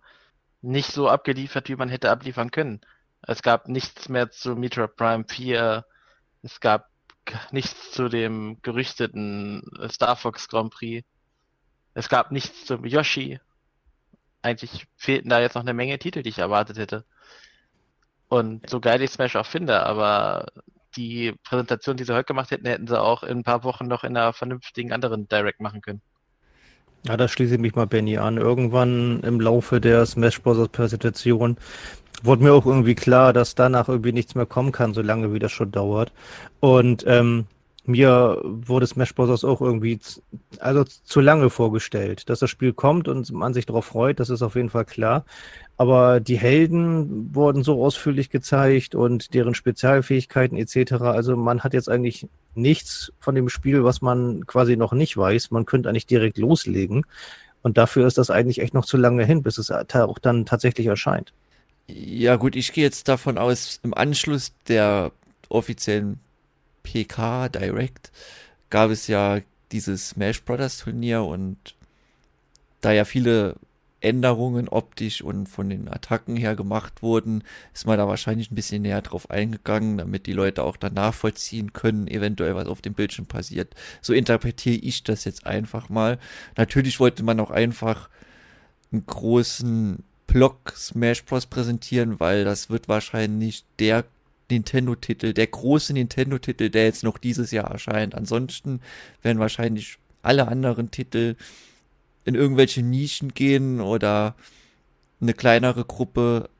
[0.60, 2.80] nicht so abgeliefert, wie man hätte abliefern können.
[3.22, 5.84] Es gab nichts mehr zu Metroid Prime 4,
[6.42, 6.88] es gab
[7.50, 11.06] nichts zu dem gerüchteten Star Fox Grand Prix,
[11.94, 13.40] es gab nichts zum Yoshi.
[14.42, 17.04] Eigentlich fehlten da jetzt noch eine Menge Titel, die ich erwartet hätte.
[18.28, 20.46] Und so geil ich Smash auch finde, aber
[20.96, 24.04] die Präsentation, die sie heute gemacht hätten, hätten sie auch in ein paar Wochen noch
[24.04, 26.02] in einer vernünftigen anderen Direct machen können.
[27.06, 28.36] Ja, da schließe ich mich mal Benny an.
[28.36, 30.68] Irgendwann im Laufe der Smash Bros.
[30.68, 31.56] Präsentation
[32.22, 35.52] wurde mir auch irgendwie klar, dass danach irgendwie nichts mehr kommen kann, solange wie das
[35.52, 36.12] schon dauert.
[36.60, 37.46] Und ähm,
[37.88, 39.44] mir wurde Smash Bros.
[39.44, 39.98] auch irgendwie
[40.60, 42.28] also zu lange vorgestellt.
[42.28, 45.24] Dass das Spiel kommt und man sich darauf freut, das ist auf jeden Fall klar.
[45.78, 50.92] Aber die Helden wurden so ausführlich gezeigt und deren Spezialfähigkeiten etc.
[51.00, 55.50] Also man hat jetzt eigentlich nichts von dem Spiel, was man quasi noch nicht weiß.
[55.50, 57.06] Man könnte eigentlich direkt loslegen.
[57.62, 60.86] Und dafür ist das eigentlich echt noch zu lange hin, bis es auch dann tatsächlich
[60.86, 61.32] erscheint.
[61.86, 65.10] Ja gut, ich gehe jetzt davon aus, im Anschluss der
[65.48, 66.20] offiziellen
[66.82, 68.10] PK Direct
[68.70, 69.40] gab es ja
[69.72, 71.74] dieses Smash Brothers Turnier und
[72.80, 73.56] da ja viele
[74.00, 77.42] Änderungen optisch und von den Attacken her gemacht wurden,
[77.74, 81.72] ist man da wahrscheinlich ein bisschen näher drauf eingegangen, damit die Leute auch dann nachvollziehen
[81.72, 83.74] können, eventuell was auf dem Bildschirm passiert.
[84.00, 86.18] So interpretiere ich das jetzt einfach mal.
[86.56, 88.08] Natürlich wollte man auch einfach
[88.92, 91.46] einen großen Block Smash Bros.
[91.46, 94.04] präsentieren, weil das wird wahrscheinlich der
[94.50, 98.14] Nintendo-Titel, der große Nintendo-Titel, der jetzt noch dieses Jahr erscheint.
[98.14, 98.80] Ansonsten
[99.22, 101.36] werden wahrscheinlich alle anderen Titel
[102.24, 104.34] in irgendwelche Nischen gehen oder
[105.20, 106.50] eine kleinere Gruppe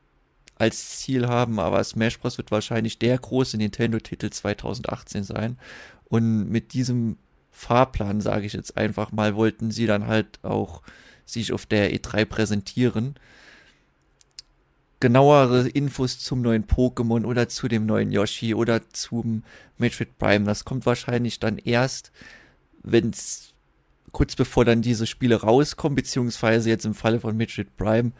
[0.55, 2.37] als Ziel haben, aber Smash Bros.
[2.37, 5.57] wird wahrscheinlich der große Nintendo-Titel 2018 sein.
[6.05, 7.17] Und mit diesem
[7.51, 10.81] Fahrplan, sage ich jetzt einfach mal, wollten sie dann halt auch
[11.25, 13.15] sich auf der E3 präsentieren
[14.99, 19.43] genauere Infos zum neuen Pokémon oder zu dem neuen Yoshi oder zum
[19.77, 20.45] Metroid Prime.
[20.45, 22.11] Das kommt wahrscheinlich dann erst,
[22.83, 23.53] wenn es
[24.11, 28.11] kurz bevor dann diese Spiele rauskommen, beziehungsweise jetzt im Falle von Metroid Prime,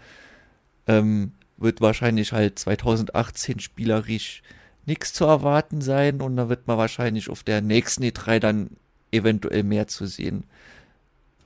[0.88, 4.42] ähm, wird wahrscheinlich halt 2018 spielerisch
[4.86, 8.70] nichts zu erwarten sein und da wird man wahrscheinlich auf der nächsten E3 dann
[9.12, 10.46] eventuell mehr zu sehen.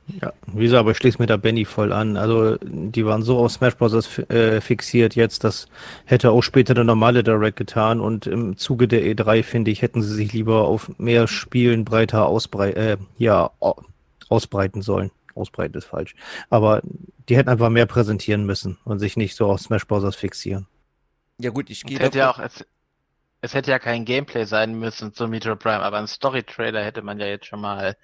[0.07, 2.17] Ja, wie gesagt, aber ich schließe mir da Benny voll an.
[2.17, 4.17] Also, die waren so auf Smash Bros.
[4.29, 5.67] Äh, fixiert jetzt, das
[6.05, 10.01] hätte auch später der normale Direct getan und im Zuge der E3, finde ich, hätten
[10.01, 13.51] sie sich lieber auf mehr Spielen breiter ausbrei äh, ja,
[14.29, 15.11] ausbreiten sollen.
[15.35, 16.15] Ausbreiten ist falsch.
[16.49, 16.81] Aber
[17.29, 20.15] die hätten einfach mehr präsentieren müssen und sich nicht so auf Smash Bros.
[20.15, 20.67] fixieren.
[21.39, 22.17] Ja gut, ich gehe davon...
[22.17, 22.65] Ja auch, es,
[23.41, 27.19] es hätte ja kein Gameplay sein müssen zum Metro Prime, aber ein Story-Trailer hätte man
[27.19, 27.95] ja jetzt schon mal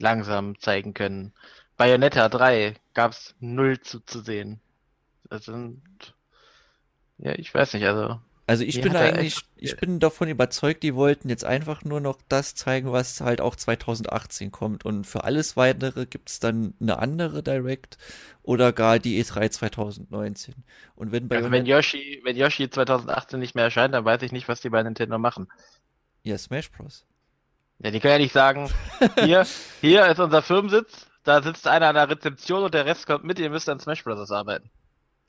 [0.00, 1.32] langsam zeigen können.
[1.76, 4.60] Bayonetta 3 gab es null zu, zu sehen.
[5.28, 5.82] Das sind,
[7.18, 8.20] ja, ich weiß nicht, also.
[8.46, 12.56] Also ich bin eigentlich, ich bin davon überzeugt, die wollten jetzt einfach nur noch das
[12.56, 14.84] zeigen, was halt auch 2018 kommt.
[14.84, 17.96] Und für alles weitere gibt es dann eine andere Direct
[18.42, 20.54] oder gar die E3 2019.
[20.96, 24.48] Und wenn also wenn Yoshi, wenn Yoshi 2018 nicht mehr erscheint, dann weiß ich nicht,
[24.48, 25.46] was die bei Nintendo machen.
[26.24, 27.06] Ja, Smash Bros.
[27.82, 28.68] Ja, die können ja nicht sagen,
[29.24, 29.46] hier,
[29.80, 33.38] hier ist unser Firmensitz, da sitzt einer an der Rezeption und der Rest kommt mit,
[33.38, 34.30] ihr müsst an Smash Bros.
[34.30, 34.70] arbeiten.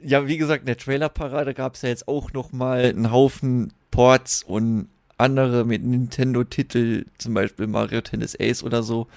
[0.03, 3.71] Ja, wie gesagt, in der Trailer-Parade gab es ja jetzt auch noch mal einen Haufen
[3.91, 9.07] Ports und andere mit Nintendo-Titel, zum Beispiel Mario Tennis Ace oder so,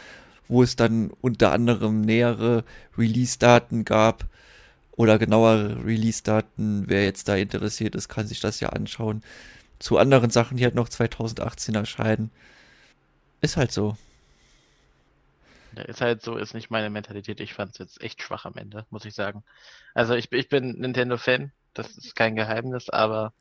[0.47, 2.64] wo es dann unter anderem nähere
[2.99, 4.27] Release-Daten gab
[4.92, 6.85] oder genauere Release-Daten.
[6.87, 9.23] Wer jetzt da interessiert ist, kann sich das ja anschauen.
[9.79, 12.31] Zu anderen Sachen, die halt noch 2018 erscheinen.
[13.44, 13.94] Ist halt so.
[15.74, 17.40] Ist halt so, ist nicht meine Mentalität.
[17.40, 19.44] Ich fand es jetzt echt schwach am Ende, muss ich sagen.
[19.92, 23.35] Also ich, ich bin Nintendo-Fan, das ist kein Geheimnis, aber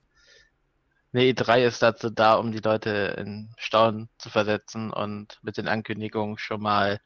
[1.13, 5.69] eine E3 ist dazu da, um die Leute in Staunen zu versetzen und mit den
[5.69, 6.99] Ankündigungen schon mal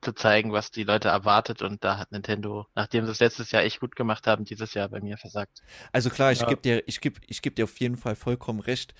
[0.00, 1.62] zu zeigen, was die Leute erwartet.
[1.62, 4.88] Und da hat Nintendo, nachdem sie es letztes Jahr echt gut gemacht haben, dieses Jahr
[4.88, 5.62] bei mir versagt.
[5.90, 6.46] Also klar, ich ja.
[6.46, 8.94] gebe dir, ich geb, ich geb dir auf jeden Fall vollkommen recht.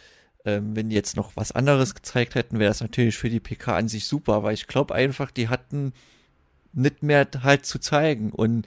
[0.46, 3.76] Ähm, wenn die jetzt noch was anderes gezeigt hätten, wäre das natürlich für die PK
[3.76, 5.92] an sich super, weil ich glaube einfach, die hatten
[6.72, 8.64] nicht mehr halt zu zeigen und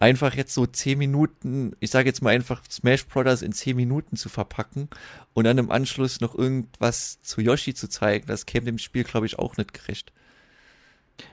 [0.00, 4.16] einfach jetzt so 10 Minuten, ich sage jetzt mal einfach Smash Brothers in 10 Minuten
[4.16, 4.88] zu verpacken
[5.32, 9.24] und dann im Anschluss noch irgendwas zu Yoshi zu zeigen, das käme dem Spiel, glaube
[9.24, 10.12] ich, auch nicht gerecht.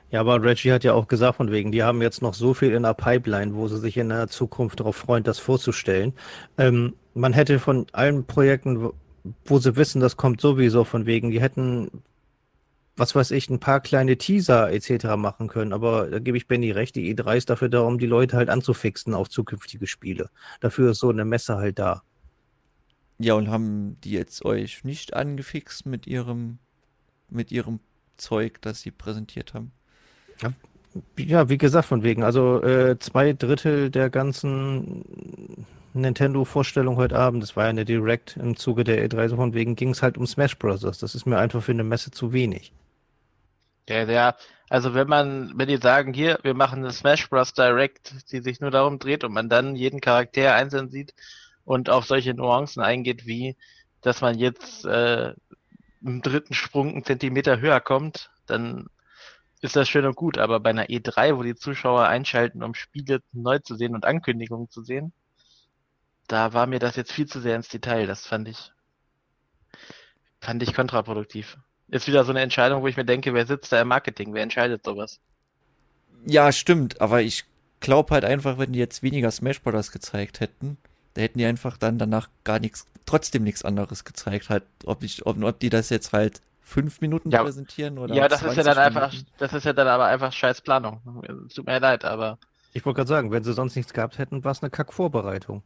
[0.09, 2.71] Ja, aber Reggie hat ja auch gesagt, von wegen, die haben jetzt noch so viel
[2.71, 6.13] in der Pipeline, wo sie sich in der Zukunft darauf freuen, das vorzustellen.
[6.57, 8.91] Ähm, man hätte von allen Projekten,
[9.45, 12.03] wo sie wissen, das kommt sowieso von wegen, die hätten,
[12.95, 15.15] was weiß ich, ein paar kleine Teaser etc.
[15.17, 18.05] machen können, aber da gebe ich Benny recht, die E3 ist dafür da, um die
[18.05, 20.29] Leute halt anzufixen auf zukünftige Spiele.
[20.59, 22.03] Dafür ist so eine Messe halt da.
[23.17, 26.59] Ja, und haben die jetzt euch nicht angefixt mit ihrem,
[27.29, 27.79] mit ihrem
[28.17, 29.71] Zeug, das sie präsentiert haben?
[30.41, 30.51] Ja,
[31.17, 32.23] ja wie gesagt, von wegen.
[32.23, 35.65] Also äh, zwei Drittel der ganzen
[36.01, 39.75] Nintendo-Vorstellung heute Abend, das war ja eine Direct im Zuge der E3, so von wegen
[39.75, 40.81] ging es halt um Smash Bros.
[40.81, 42.71] Das ist mir einfach für eine Messe zu wenig.
[43.87, 44.35] Ja, ja,
[44.69, 47.53] also wenn man, wenn die sagen, hier, wir machen eine Smash Bros.
[47.53, 51.13] Direct, die sich nur darum dreht und man dann jeden Charakter einzeln sieht
[51.65, 53.55] und auf solche Nuancen eingeht, wie,
[54.01, 55.33] dass man jetzt äh,
[56.01, 58.87] im dritten Sprung einen Zentimeter höher kommt, dann
[59.61, 60.37] ist das schön und gut.
[60.37, 64.69] Aber bei einer E3, wo die Zuschauer einschalten, um Spiele neu zu sehen und Ankündigungen
[64.69, 65.13] zu sehen,
[66.27, 68.07] da war mir das jetzt viel zu sehr ins Detail.
[68.07, 68.71] Das fand ich,
[70.39, 71.57] fand ich kontraproduktiv.
[71.89, 74.33] Ist wieder so eine Entscheidung, wo ich mir denke, wer sitzt da im Marketing?
[74.33, 75.19] Wer entscheidet sowas?
[76.25, 77.45] Ja, stimmt, aber ich
[77.79, 79.91] glaube halt einfach, wenn die jetzt weniger Smash Bros.
[79.91, 80.77] gezeigt hätten,
[81.13, 84.49] da hätten die einfach dann danach gar nichts, trotzdem nichts anderes gezeigt.
[84.49, 88.15] Halt, ob ich, ob, ob die das jetzt halt fünf Minuten Ja, präsentieren oder.
[88.15, 89.27] Ja, das ist ja 20 dann einfach, Minuten.
[89.37, 91.01] das ist ja dann aber einfach scheiß Planung.
[91.55, 92.39] Tut mir leid, aber
[92.73, 95.63] Ich wollte gerade sagen, wenn sie sonst nichts gehabt hätten, war es eine Kackvorbereitung.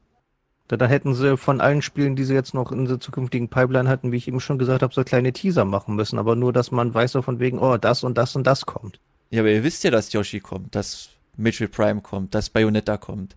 [0.69, 3.89] Da, da hätten sie von allen Spielen, die sie jetzt noch in der zukünftigen Pipeline
[3.89, 6.19] hatten, wie ich eben schon gesagt habe, so kleine Teaser machen müssen.
[6.19, 8.99] Aber nur, dass man weiß so von wegen, oh, das und das und das kommt.
[9.31, 13.35] Ja, aber ihr wisst ja, dass Yoshi kommt, dass Mitchell Prime kommt, dass Bayonetta kommt.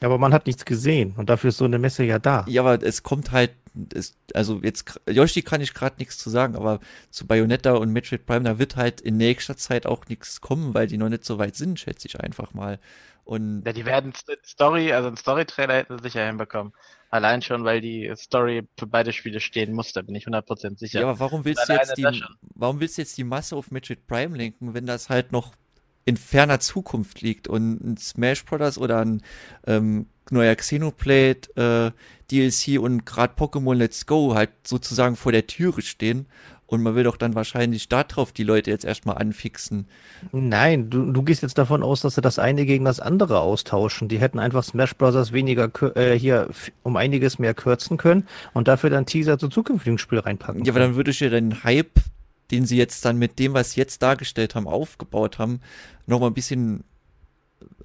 [0.00, 1.14] Ja, aber man hat nichts gesehen.
[1.16, 2.44] Und dafür ist so eine Messe ja da.
[2.46, 3.50] Ja, aber es kommt halt,
[3.94, 8.26] es, also jetzt, Yoshi kann ich gerade nichts zu sagen, aber zu Bayonetta und Metroid
[8.26, 11.38] Prime, da wird halt in nächster Zeit auch nichts kommen, weil die noch nicht so
[11.38, 12.78] weit sind, schätze ich einfach mal.
[13.24, 16.72] Und ja, die werden St- Story, also einen Story-Trailer hätten sie sicher hinbekommen.
[17.10, 21.00] Allein schon, weil die Story für beide Spiele stehen muss, da bin ich 100% sicher.
[21.00, 22.22] ja, aber warum willst du jetzt die,
[22.54, 25.54] warum willst du jetzt die Masse auf Metroid Prime lenken, wenn das halt noch
[26.04, 28.78] in ferner Zukunft liegt und ein Smash Bros.
[28.78, 29.22] oder ein
[29.66, 31.90] ähm, neuer Xenoblade äh,
[32.30, 36.26] DLC und gerade Pokémon Let's Go halt sozusagen vor der Türe stehen
[36.66, 39.86] und man will doch dann wahrscheinlich darauf die Leute jetzt erstmal anfixen.
[40.32, 44.08] Nein, du, du gehst jetzt davon aus, dass sie das eine gegen das andere austauschen.
[44.08, 45.32] Die hätten einfach Smash Bros.
[45.32, 46.48] weniger äh, hier
[46.82, 50.64] um einiges mehr kürzen können und dafür dann Teaser zu zukünftigen Spiel reinpacken.
[50.64, 52.00] Ja, aber dann würde ich ja den Hype,
[52.50, 55.60] den sie jetzt dann mit dem, was sie jetzt dargestellt haben, aufgebaut haben,
[56.06, 56.82] nochmal ein bisschen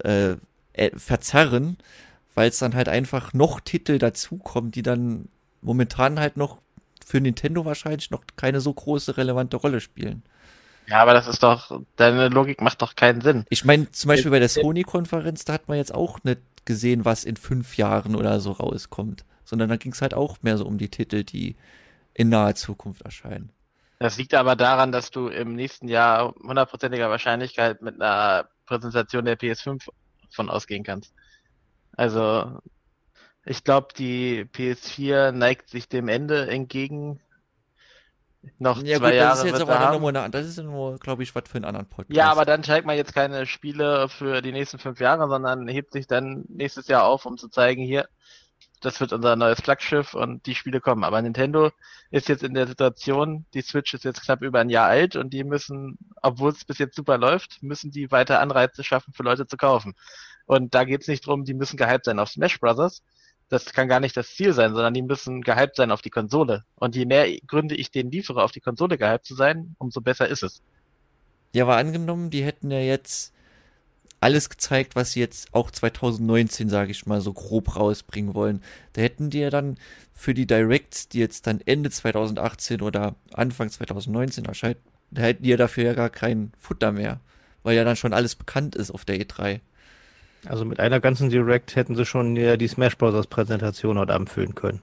[0.02, 0.34] äh,
[0.72, 1.76] äh, verzerren,
[2.34, 5.28] weil es dann halt einfach noch Titel dazukommen, die dann
[5.60, 6.60] momentan halt noch
[7.04, 10.22] für Nintendo wahrscheinlich noch keine so große relevante Rolle spielen.
[10.86, 13.44] Ja, aber das ist doch, deine Logik macht doch keinen Sinn.
[13.50, 17.24] Ich meine, zum Beispiel bei der Sony-Konferenz, da hat man jetzt auch nicht gesehen, was
[17.24, 20.78] in fünf Jahren oder so rauskommt, sondern da ging es halt auch mehr so um
[20.78, 21.56] die Titel, die
[22.14, 23.50] in naher Zukunft erscheinen.
[23.98, 29.38] Das liegt aber daran, dass du im nächsten Jahr hundertprozentiger Wahrscheinlichkeit mit einer Präsentation der
[29.38, 29.88] PS5
[30.30, 31.14] von ausgehen kannst.
[31.96, 32.60] Also,
[33.44, 37.20] ich glaube, die PS4 neigt sich dem Ende entgegen.
[38.58, 39.92] Noch Ja zwei gut, Jahre das ist jetzt aber er haben.
[39.92, 42.16] nochmal eine, das ist nur, glaube ich, was für einen anderen Podcast.
[42.16, 45.92] Ja, aber dann zeigt man jetzt keine Spiele für die nächsten fünf Jahre, sondern hebt
[45.92, 48.08] sich dann nächstes Jahr auf, um zu zeigen, hier,
[48.80, 51.04] das wird unser neues Flaggschiff und die Spiele kommen.
[51.04, 51.70] Aber Nintendo
[52.10, 55.30] ist jetzt in der Situation, die Switch ist jetzt knapp über ein Jahr alt und
[55.32, 59.46] die müssen, obwohl es bis jetzt super läuft, müssen die weiter Anreize schaffen für Leute
[59.46, 59.94] zu kaufen.
[60.46, 63.02] Und da geht's nicht drum, die müssen gehypt sein auf Smash Brothers.
[63.48, 66.64] Das kann gar nicht das Ziel sein, sondern die müssen gehypt sein auf die Konsole.
[66.76, 70.28] Und je mehr Gründe ich denen liefere, auf die Konsole gehypt zu sein, umso besser
[70.28, 70.62] ist es.
[71.52, 73.34] Ja, aber angenommen, die hätten ja jetzt
[74.22, 78.62] alles gezeigt, was sie jetzt auch 2019, sage ich mal, so grob rausbringen wollen.
[78.92, 79.76] Da hätten die ja dann
[80.14, 84.76] für die Directs, die jetzt dann Ende 2018 oder Anfang 2019 erscheinen,
[85.10, 87.20] da hätten die ja dafür ja gar kein Futter mehr,
[87.64, 89.60] weil ja dann schon alles bekannt ist auf der E E3.
[90.46, 93.26] Also mit einer ganzen Direct hätten sie schon ja, die Smash Bros.
[93.26, 94.82] Präsentation heute Abend füllen können.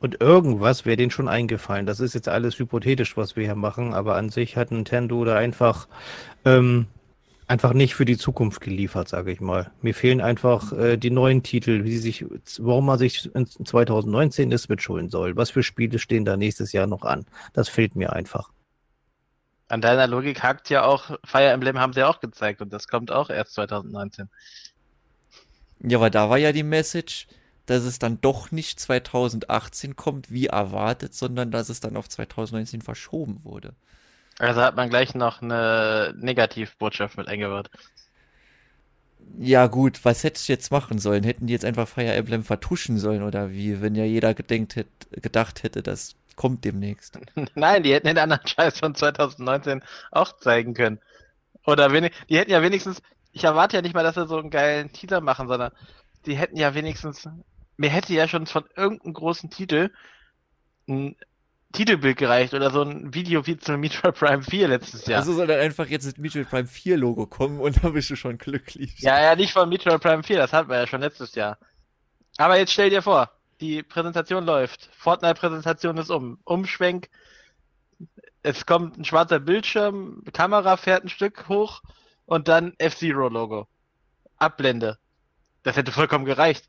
[0.00, 1.86] Und irgendwas wäre denen schon eingefallen.
[1.86, 5.36] Das ist jetzt alles hypothetisch, was wir hier machen, aber an sich hat Nintendo da
[5.36, 5.86] einfach,
[6.44, 6.86] ähm,
[7.46, 9.70] einfach nicht für die Zukunft geliefert, sage ich mal.
[9.80, 12.24] Mir fehlen einfach äh, die neuen Titel, wie sich,
[12.58, 15.36] warum man sich in 2019 eine Switch holen soll.
[15.36, 17.24] Was für Spiele stehen da nächstes Jahr noch an?
[17.52, 18.50] Das fehlt mir einfach.
[19.72, 23.10] An deiner Logik hakt ja auch, Fire Emblem haben sie auch gezeigt und das kommt
[23.10, 24.28] auch erst 2019.
[25.80, 27.26] Ja, aber da war ja die Message,
[27.64, 32.82] dass es dann doch nicht 2018 kommt, wie erwartet, sondern dass es dann auf 2019
[32.82, 33.72] verschoben wurde.
[34.38, 37.70] Also hat man gleich noch eine Negativbotschaft mit eingebaut.
[39.38, 41.24] Ja, gut, was hätte ich jetzt machen sollen?
[41.24, 44.90] Hätten die jetzt einfach Fire Emblem vertuschen sollen oder wie, wenn ja jeder gedenkt hätte,
[45.22, 47.18] gedacht hätte, das kommt demnächst.
[47.54, 51.00] Nein, die hätten den anderen Scheiß von 2019 auch zeigen können.
[51.66, 53.02] Oder wenig, die hätten ja wenigstens,
[53.32, 55.72] ich erwarte ja nicht mal, dass sie so einen geilen Teaser machen, sondern
[56.26, 57.28] die hätten ja wenigstens,
[57.76, 59.90] mir hätte ja schon von irgendeinem großen Titel
[60.88, 61.16] ein
[61.72, 65.20] Titelbild gereicht oder so ein Video wie zu Metroid Prime 4 letztes Jahr.
[65.20, 68.16] Also soll dann einfach jetzt das Metroid Prime 4 Logo kommen und dann bist du
[68.16, 68.98] schon glücklich.
[68.98, 71.58] Ja, ja, nicht von Metroid Prime 4, das hatten wir ja schon letztes Jahr.
[72.36, 73.30] Aber jetzt stell dir vor,
[73.62, 74.90] die Präsentation läuft.
[74.92, 76.38] Fortnite-Präsentation ist um.
[76.44, 77.08] Umschwenk.
[78.42, 81.80] Es kommt ein schwarzer Bildschirm, Kamera fährt ein Stück hoch
[82.26, 83.68] und dann F-Zero-Logo.
[84.36, 84.98] Abblende.
[85.62, 86.68] Das hätte vollkommen gereicht.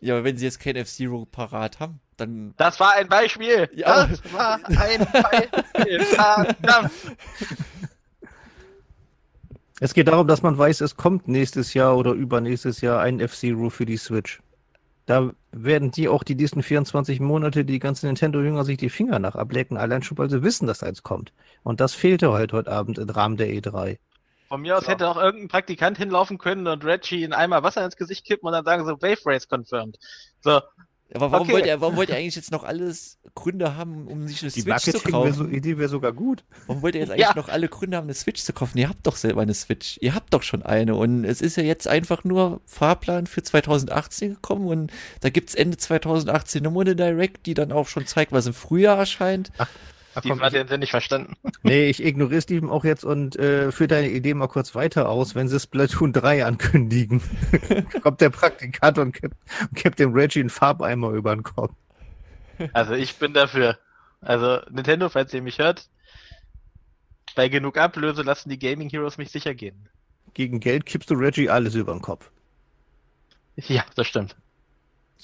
[0.00, 2.54] Ja, aber wenn sie jetzt kein F-Zero parat haben, dann.
[2.56, 3.70] Das war ein Beispiel.
[3.72, 4.08] Ja.
[4.08, 6.00] Das war ein Beispiel.
[6.06, 6.90] Verdammt.
[9.78, 13.70] Es geht darum, dass man weiß, es kommt nächstes Jahr oder übernächstes Jahr ein F-Zero
[13.70, 14.40] für die Switch.
[15.06, 19.36] Da werden die auch die nächsten 24 Monate die ganzen Nintendo-Jünger sich die Finger nach
[19.36, 21.32] ablecken, allein schon, weil sie wissen, dass eins kommt.
[21.62, 23.98] Und das fehlte halt heute Abend im Rahmen der E3.
[24.48, 24.90] Von mir aus So.
[24.90, 28.52] hätte auch irgendein Praktikant hinlaufen können und Reggie in einmal Wasser ins Gesicht kippen und
[28.52, 29.98] dann sagen so, Wave Race confirmed.
[30.40, 30.60] So,
[31.14, 31.52] Aber warum, Okay.
[31.54, 34.60] wollt ihr, warum wollt ihr eigentlich jetzt noch alles Gründe haben, um sich eine Die
[34.62, 35.78] Switch zu Marketing-Idee kaufen?
[35.78, 36.44] wäre sogar gut.
[36.66, 37.34] Warum wollt ihr jetzt eigentlich Ja.
[37.36, 38.78] noch alle Gründe haben, eine Switch zu kaufen?
[38.78, 39.98] Ihr habt doch selber eine Switch.
[40.00, 40.94] Ihr habt doch schon eine.
[40.94, 44.66] Und es ist ja jetzt einfach nur Fahrplan für 2018 gekommen.
[44.66, 48.54] Und da gibt's Ende 2018 eine Money Direct, die dann auch schon zeigt, was im
[48.54, 49.52] Frühjahr erscheint.
[49.58, 49.68] Ach,
[50.20, 51.34] die komm, hat ich, den Sinn nicht verstanden.
[51.62, 55.34] nee, ich ignoriere Steven auch jetzt und äh, führe deine Idee mal kurz weiter aus.
[55.34, 57.22] Wenn sie Splatoon 3 ankündigen,
[58.02, 61.72] kommt der Praktikant und kippt, und kippt dem Reggie einen Farbeimer über den Kopf.
[62.72, 63.78] Also ich bin dafür.
[64.20, 65.88] Also Nintendo, falls ihr mich hört,
[67.34, 69.88] bei genug Ablöse lassen die Gaming Heroes mich sicher gehen.
[70.34, 72.30] Gegen Geld kippst du Reggie alles über den Kopf.
[73.56, 74.36] Ja, das stimmt.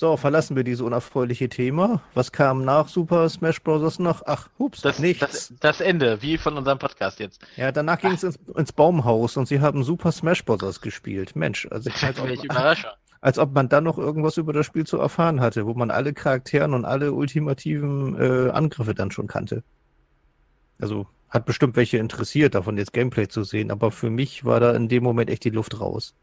[0.00, 2.00] So, verlassen wir dieses unerfreuliche Thema.
[2.14, 3.98] Was kam nach Super Smash Bros.
[3.98, 4.22] noch?
[4.26, 5.18] Ach, hups, Das, nichts.
[5.18, 7.40] das, das Ende, wie von unserem Podcast jetzt.
[7.56, 10.80] ja, danach ging es ins, ins Baumhaus und sie haben Super Smash Bros.
[10.80, 11.34] gespielt.
[11.34, 12.90] Mensch, also als Welche ob, Überraschung.
[13.20, 16.12] als ob man dann noch irgendwas über das Spiel zu erfahren hatte, wo man alle
[16.12, 19.64] Charakteren und alle ultimativen äh, Angriffe dann schon kannte.
[20.80, 24.76] Also hat bestimmt welche interessiert, davon jetzt Gameplay zu sehen, aber für mich war da
[24.76, 26.14] in dem Moment echt die Luft raus.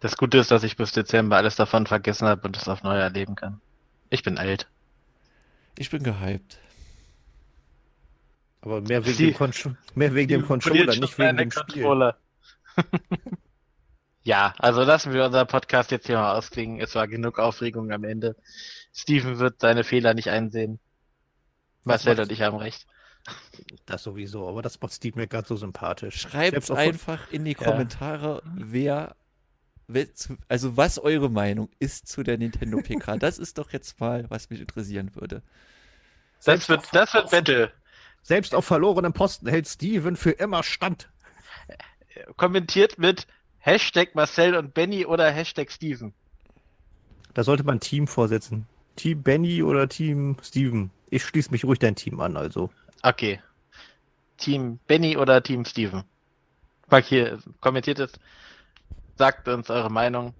[0.00, 2.96] Das Gute ist, dass ich bis Dezember alles davon vergessen habe und es auf neu
[2.96, 3.60] erleben kann.
[4.10, 4.68] Ich bin alt.
[5.76, 6.58] Ich bin gehypt.
[8.60, 11.82] Aber mehr wegen Die- dem, Contro mehr wegen dem Controller, nicht wegen dem Spiel.
[11.82, 12.16] Controller.
[14.22, 16.80] ja, also lassen wir unseren Podcast jetzt hier mal ausklingen.
[16.80, 18.36] Es war genug Aufregung am Ende.
[18.92, 20.78] Steven wird seine Fehler nicht einsehen.
[21.84, 22.86] Marcel macht- und ich haben recht.
[23.86, 26.20] Das sowieso, aber das macht Steve mir gerade so sympathisch.
[26.22, 27.58] Schreibt einfach in die Ja.
[27.70, 29.16] Kommentare, wer, wer
[30.48, 33.16] also was eure Meinung ist zu der Nintendo PK.
[33.18, 35.42] Das ist doch jetzt mal, was mich interessieren würde.
[36.36, 37.72] Das Selbst wird, auf- das wird Battle.
[38.22, 41.08] Selbst auf verlorenem Posten hält Steven für immer stand.
[42.36, 43.26] Kommentiert mit
[43.58, 46.12] Hashtag Marcel und Benny oder Hashtag Steven.
[47.34, 48.66] Da sollte man Team vorsetzen.
[48.96, 50.90] Team Benny oder Team Steven.
[51.10, 52.70] Ich schließe mich ruhig dein Team an, also.
[53.02, 53.40] Okay.
[54.36, 56.02] Team Benny oder Team Steven?
[56.90, 58.12] Markier, kommentiert es.
[59.18, 60.32] Sagt uns eure Meinung.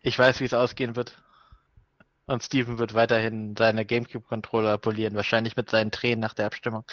[0.00, 1.16] Ich weiß, wie es ausgehen wird.
[2.26, 6.84] Und Steven wird weiterhin seine Gamecube-Controller polieren, wahrscheinlich mit seinen Tränen nach der Abstimmung.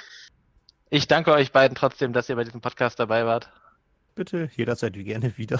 [0.91, 3.51] Ich danke euch beiden trotzdem, dass ihr bei diesem Podcast dabei wart.
[4.13, 5.59] Bitte, jederzeit wie gerne wieder.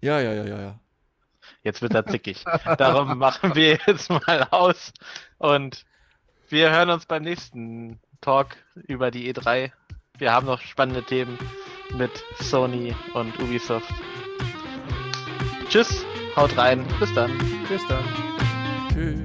[0.00, 0.80] Ja, ja, ja, ja, ja.
[1.62, 2.44] Jetzt wird er zickig.
[2.78, 4.92] Darum machen wir jetzt mal aus
[5.38, 5.84] und
[6.48, 9.70] wir hören uns beim nächsten Talk über die E3.
[10.18, 11.38] Wir haben noch spannende Themen
[11.96, 12.10] mit
[12.40, 13.88] Sony und Ubisoft.
[15.68, 16.04] Tschüss,
[16.36, 17.30] haut rein, bis dann.
[17.68, 18.04] Bis dann.
[18.92, 19.20] Tschüss.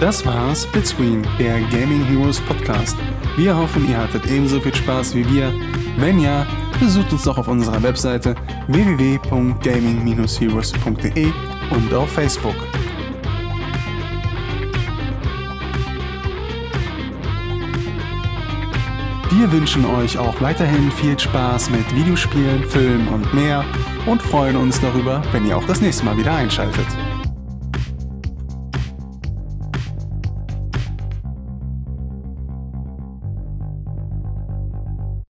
[0.00, 2.98] Das war Splitscreen, der Gaming Heroes Podcast.
[3.36, 5.50] Wir hoffen, ihr hattet ebenso viel Spaß wie wir.
[5.96, 6.46] Wenn ja,
[6.78, 8.34] besucht uns doch auf unserer Webseite
[8.68, 11.32] www.gaming-heroes.de
[11.70, 12.56] und auf Facebook.
[19.36, 23.64] Wir wünschen euch auch weiterhin viel Spaß mit Videospielen, Filmen und mehr
[24.06, 26.86] und freuen uns darüber, wenn ihr auch das nächste Mal wieder einschaltet.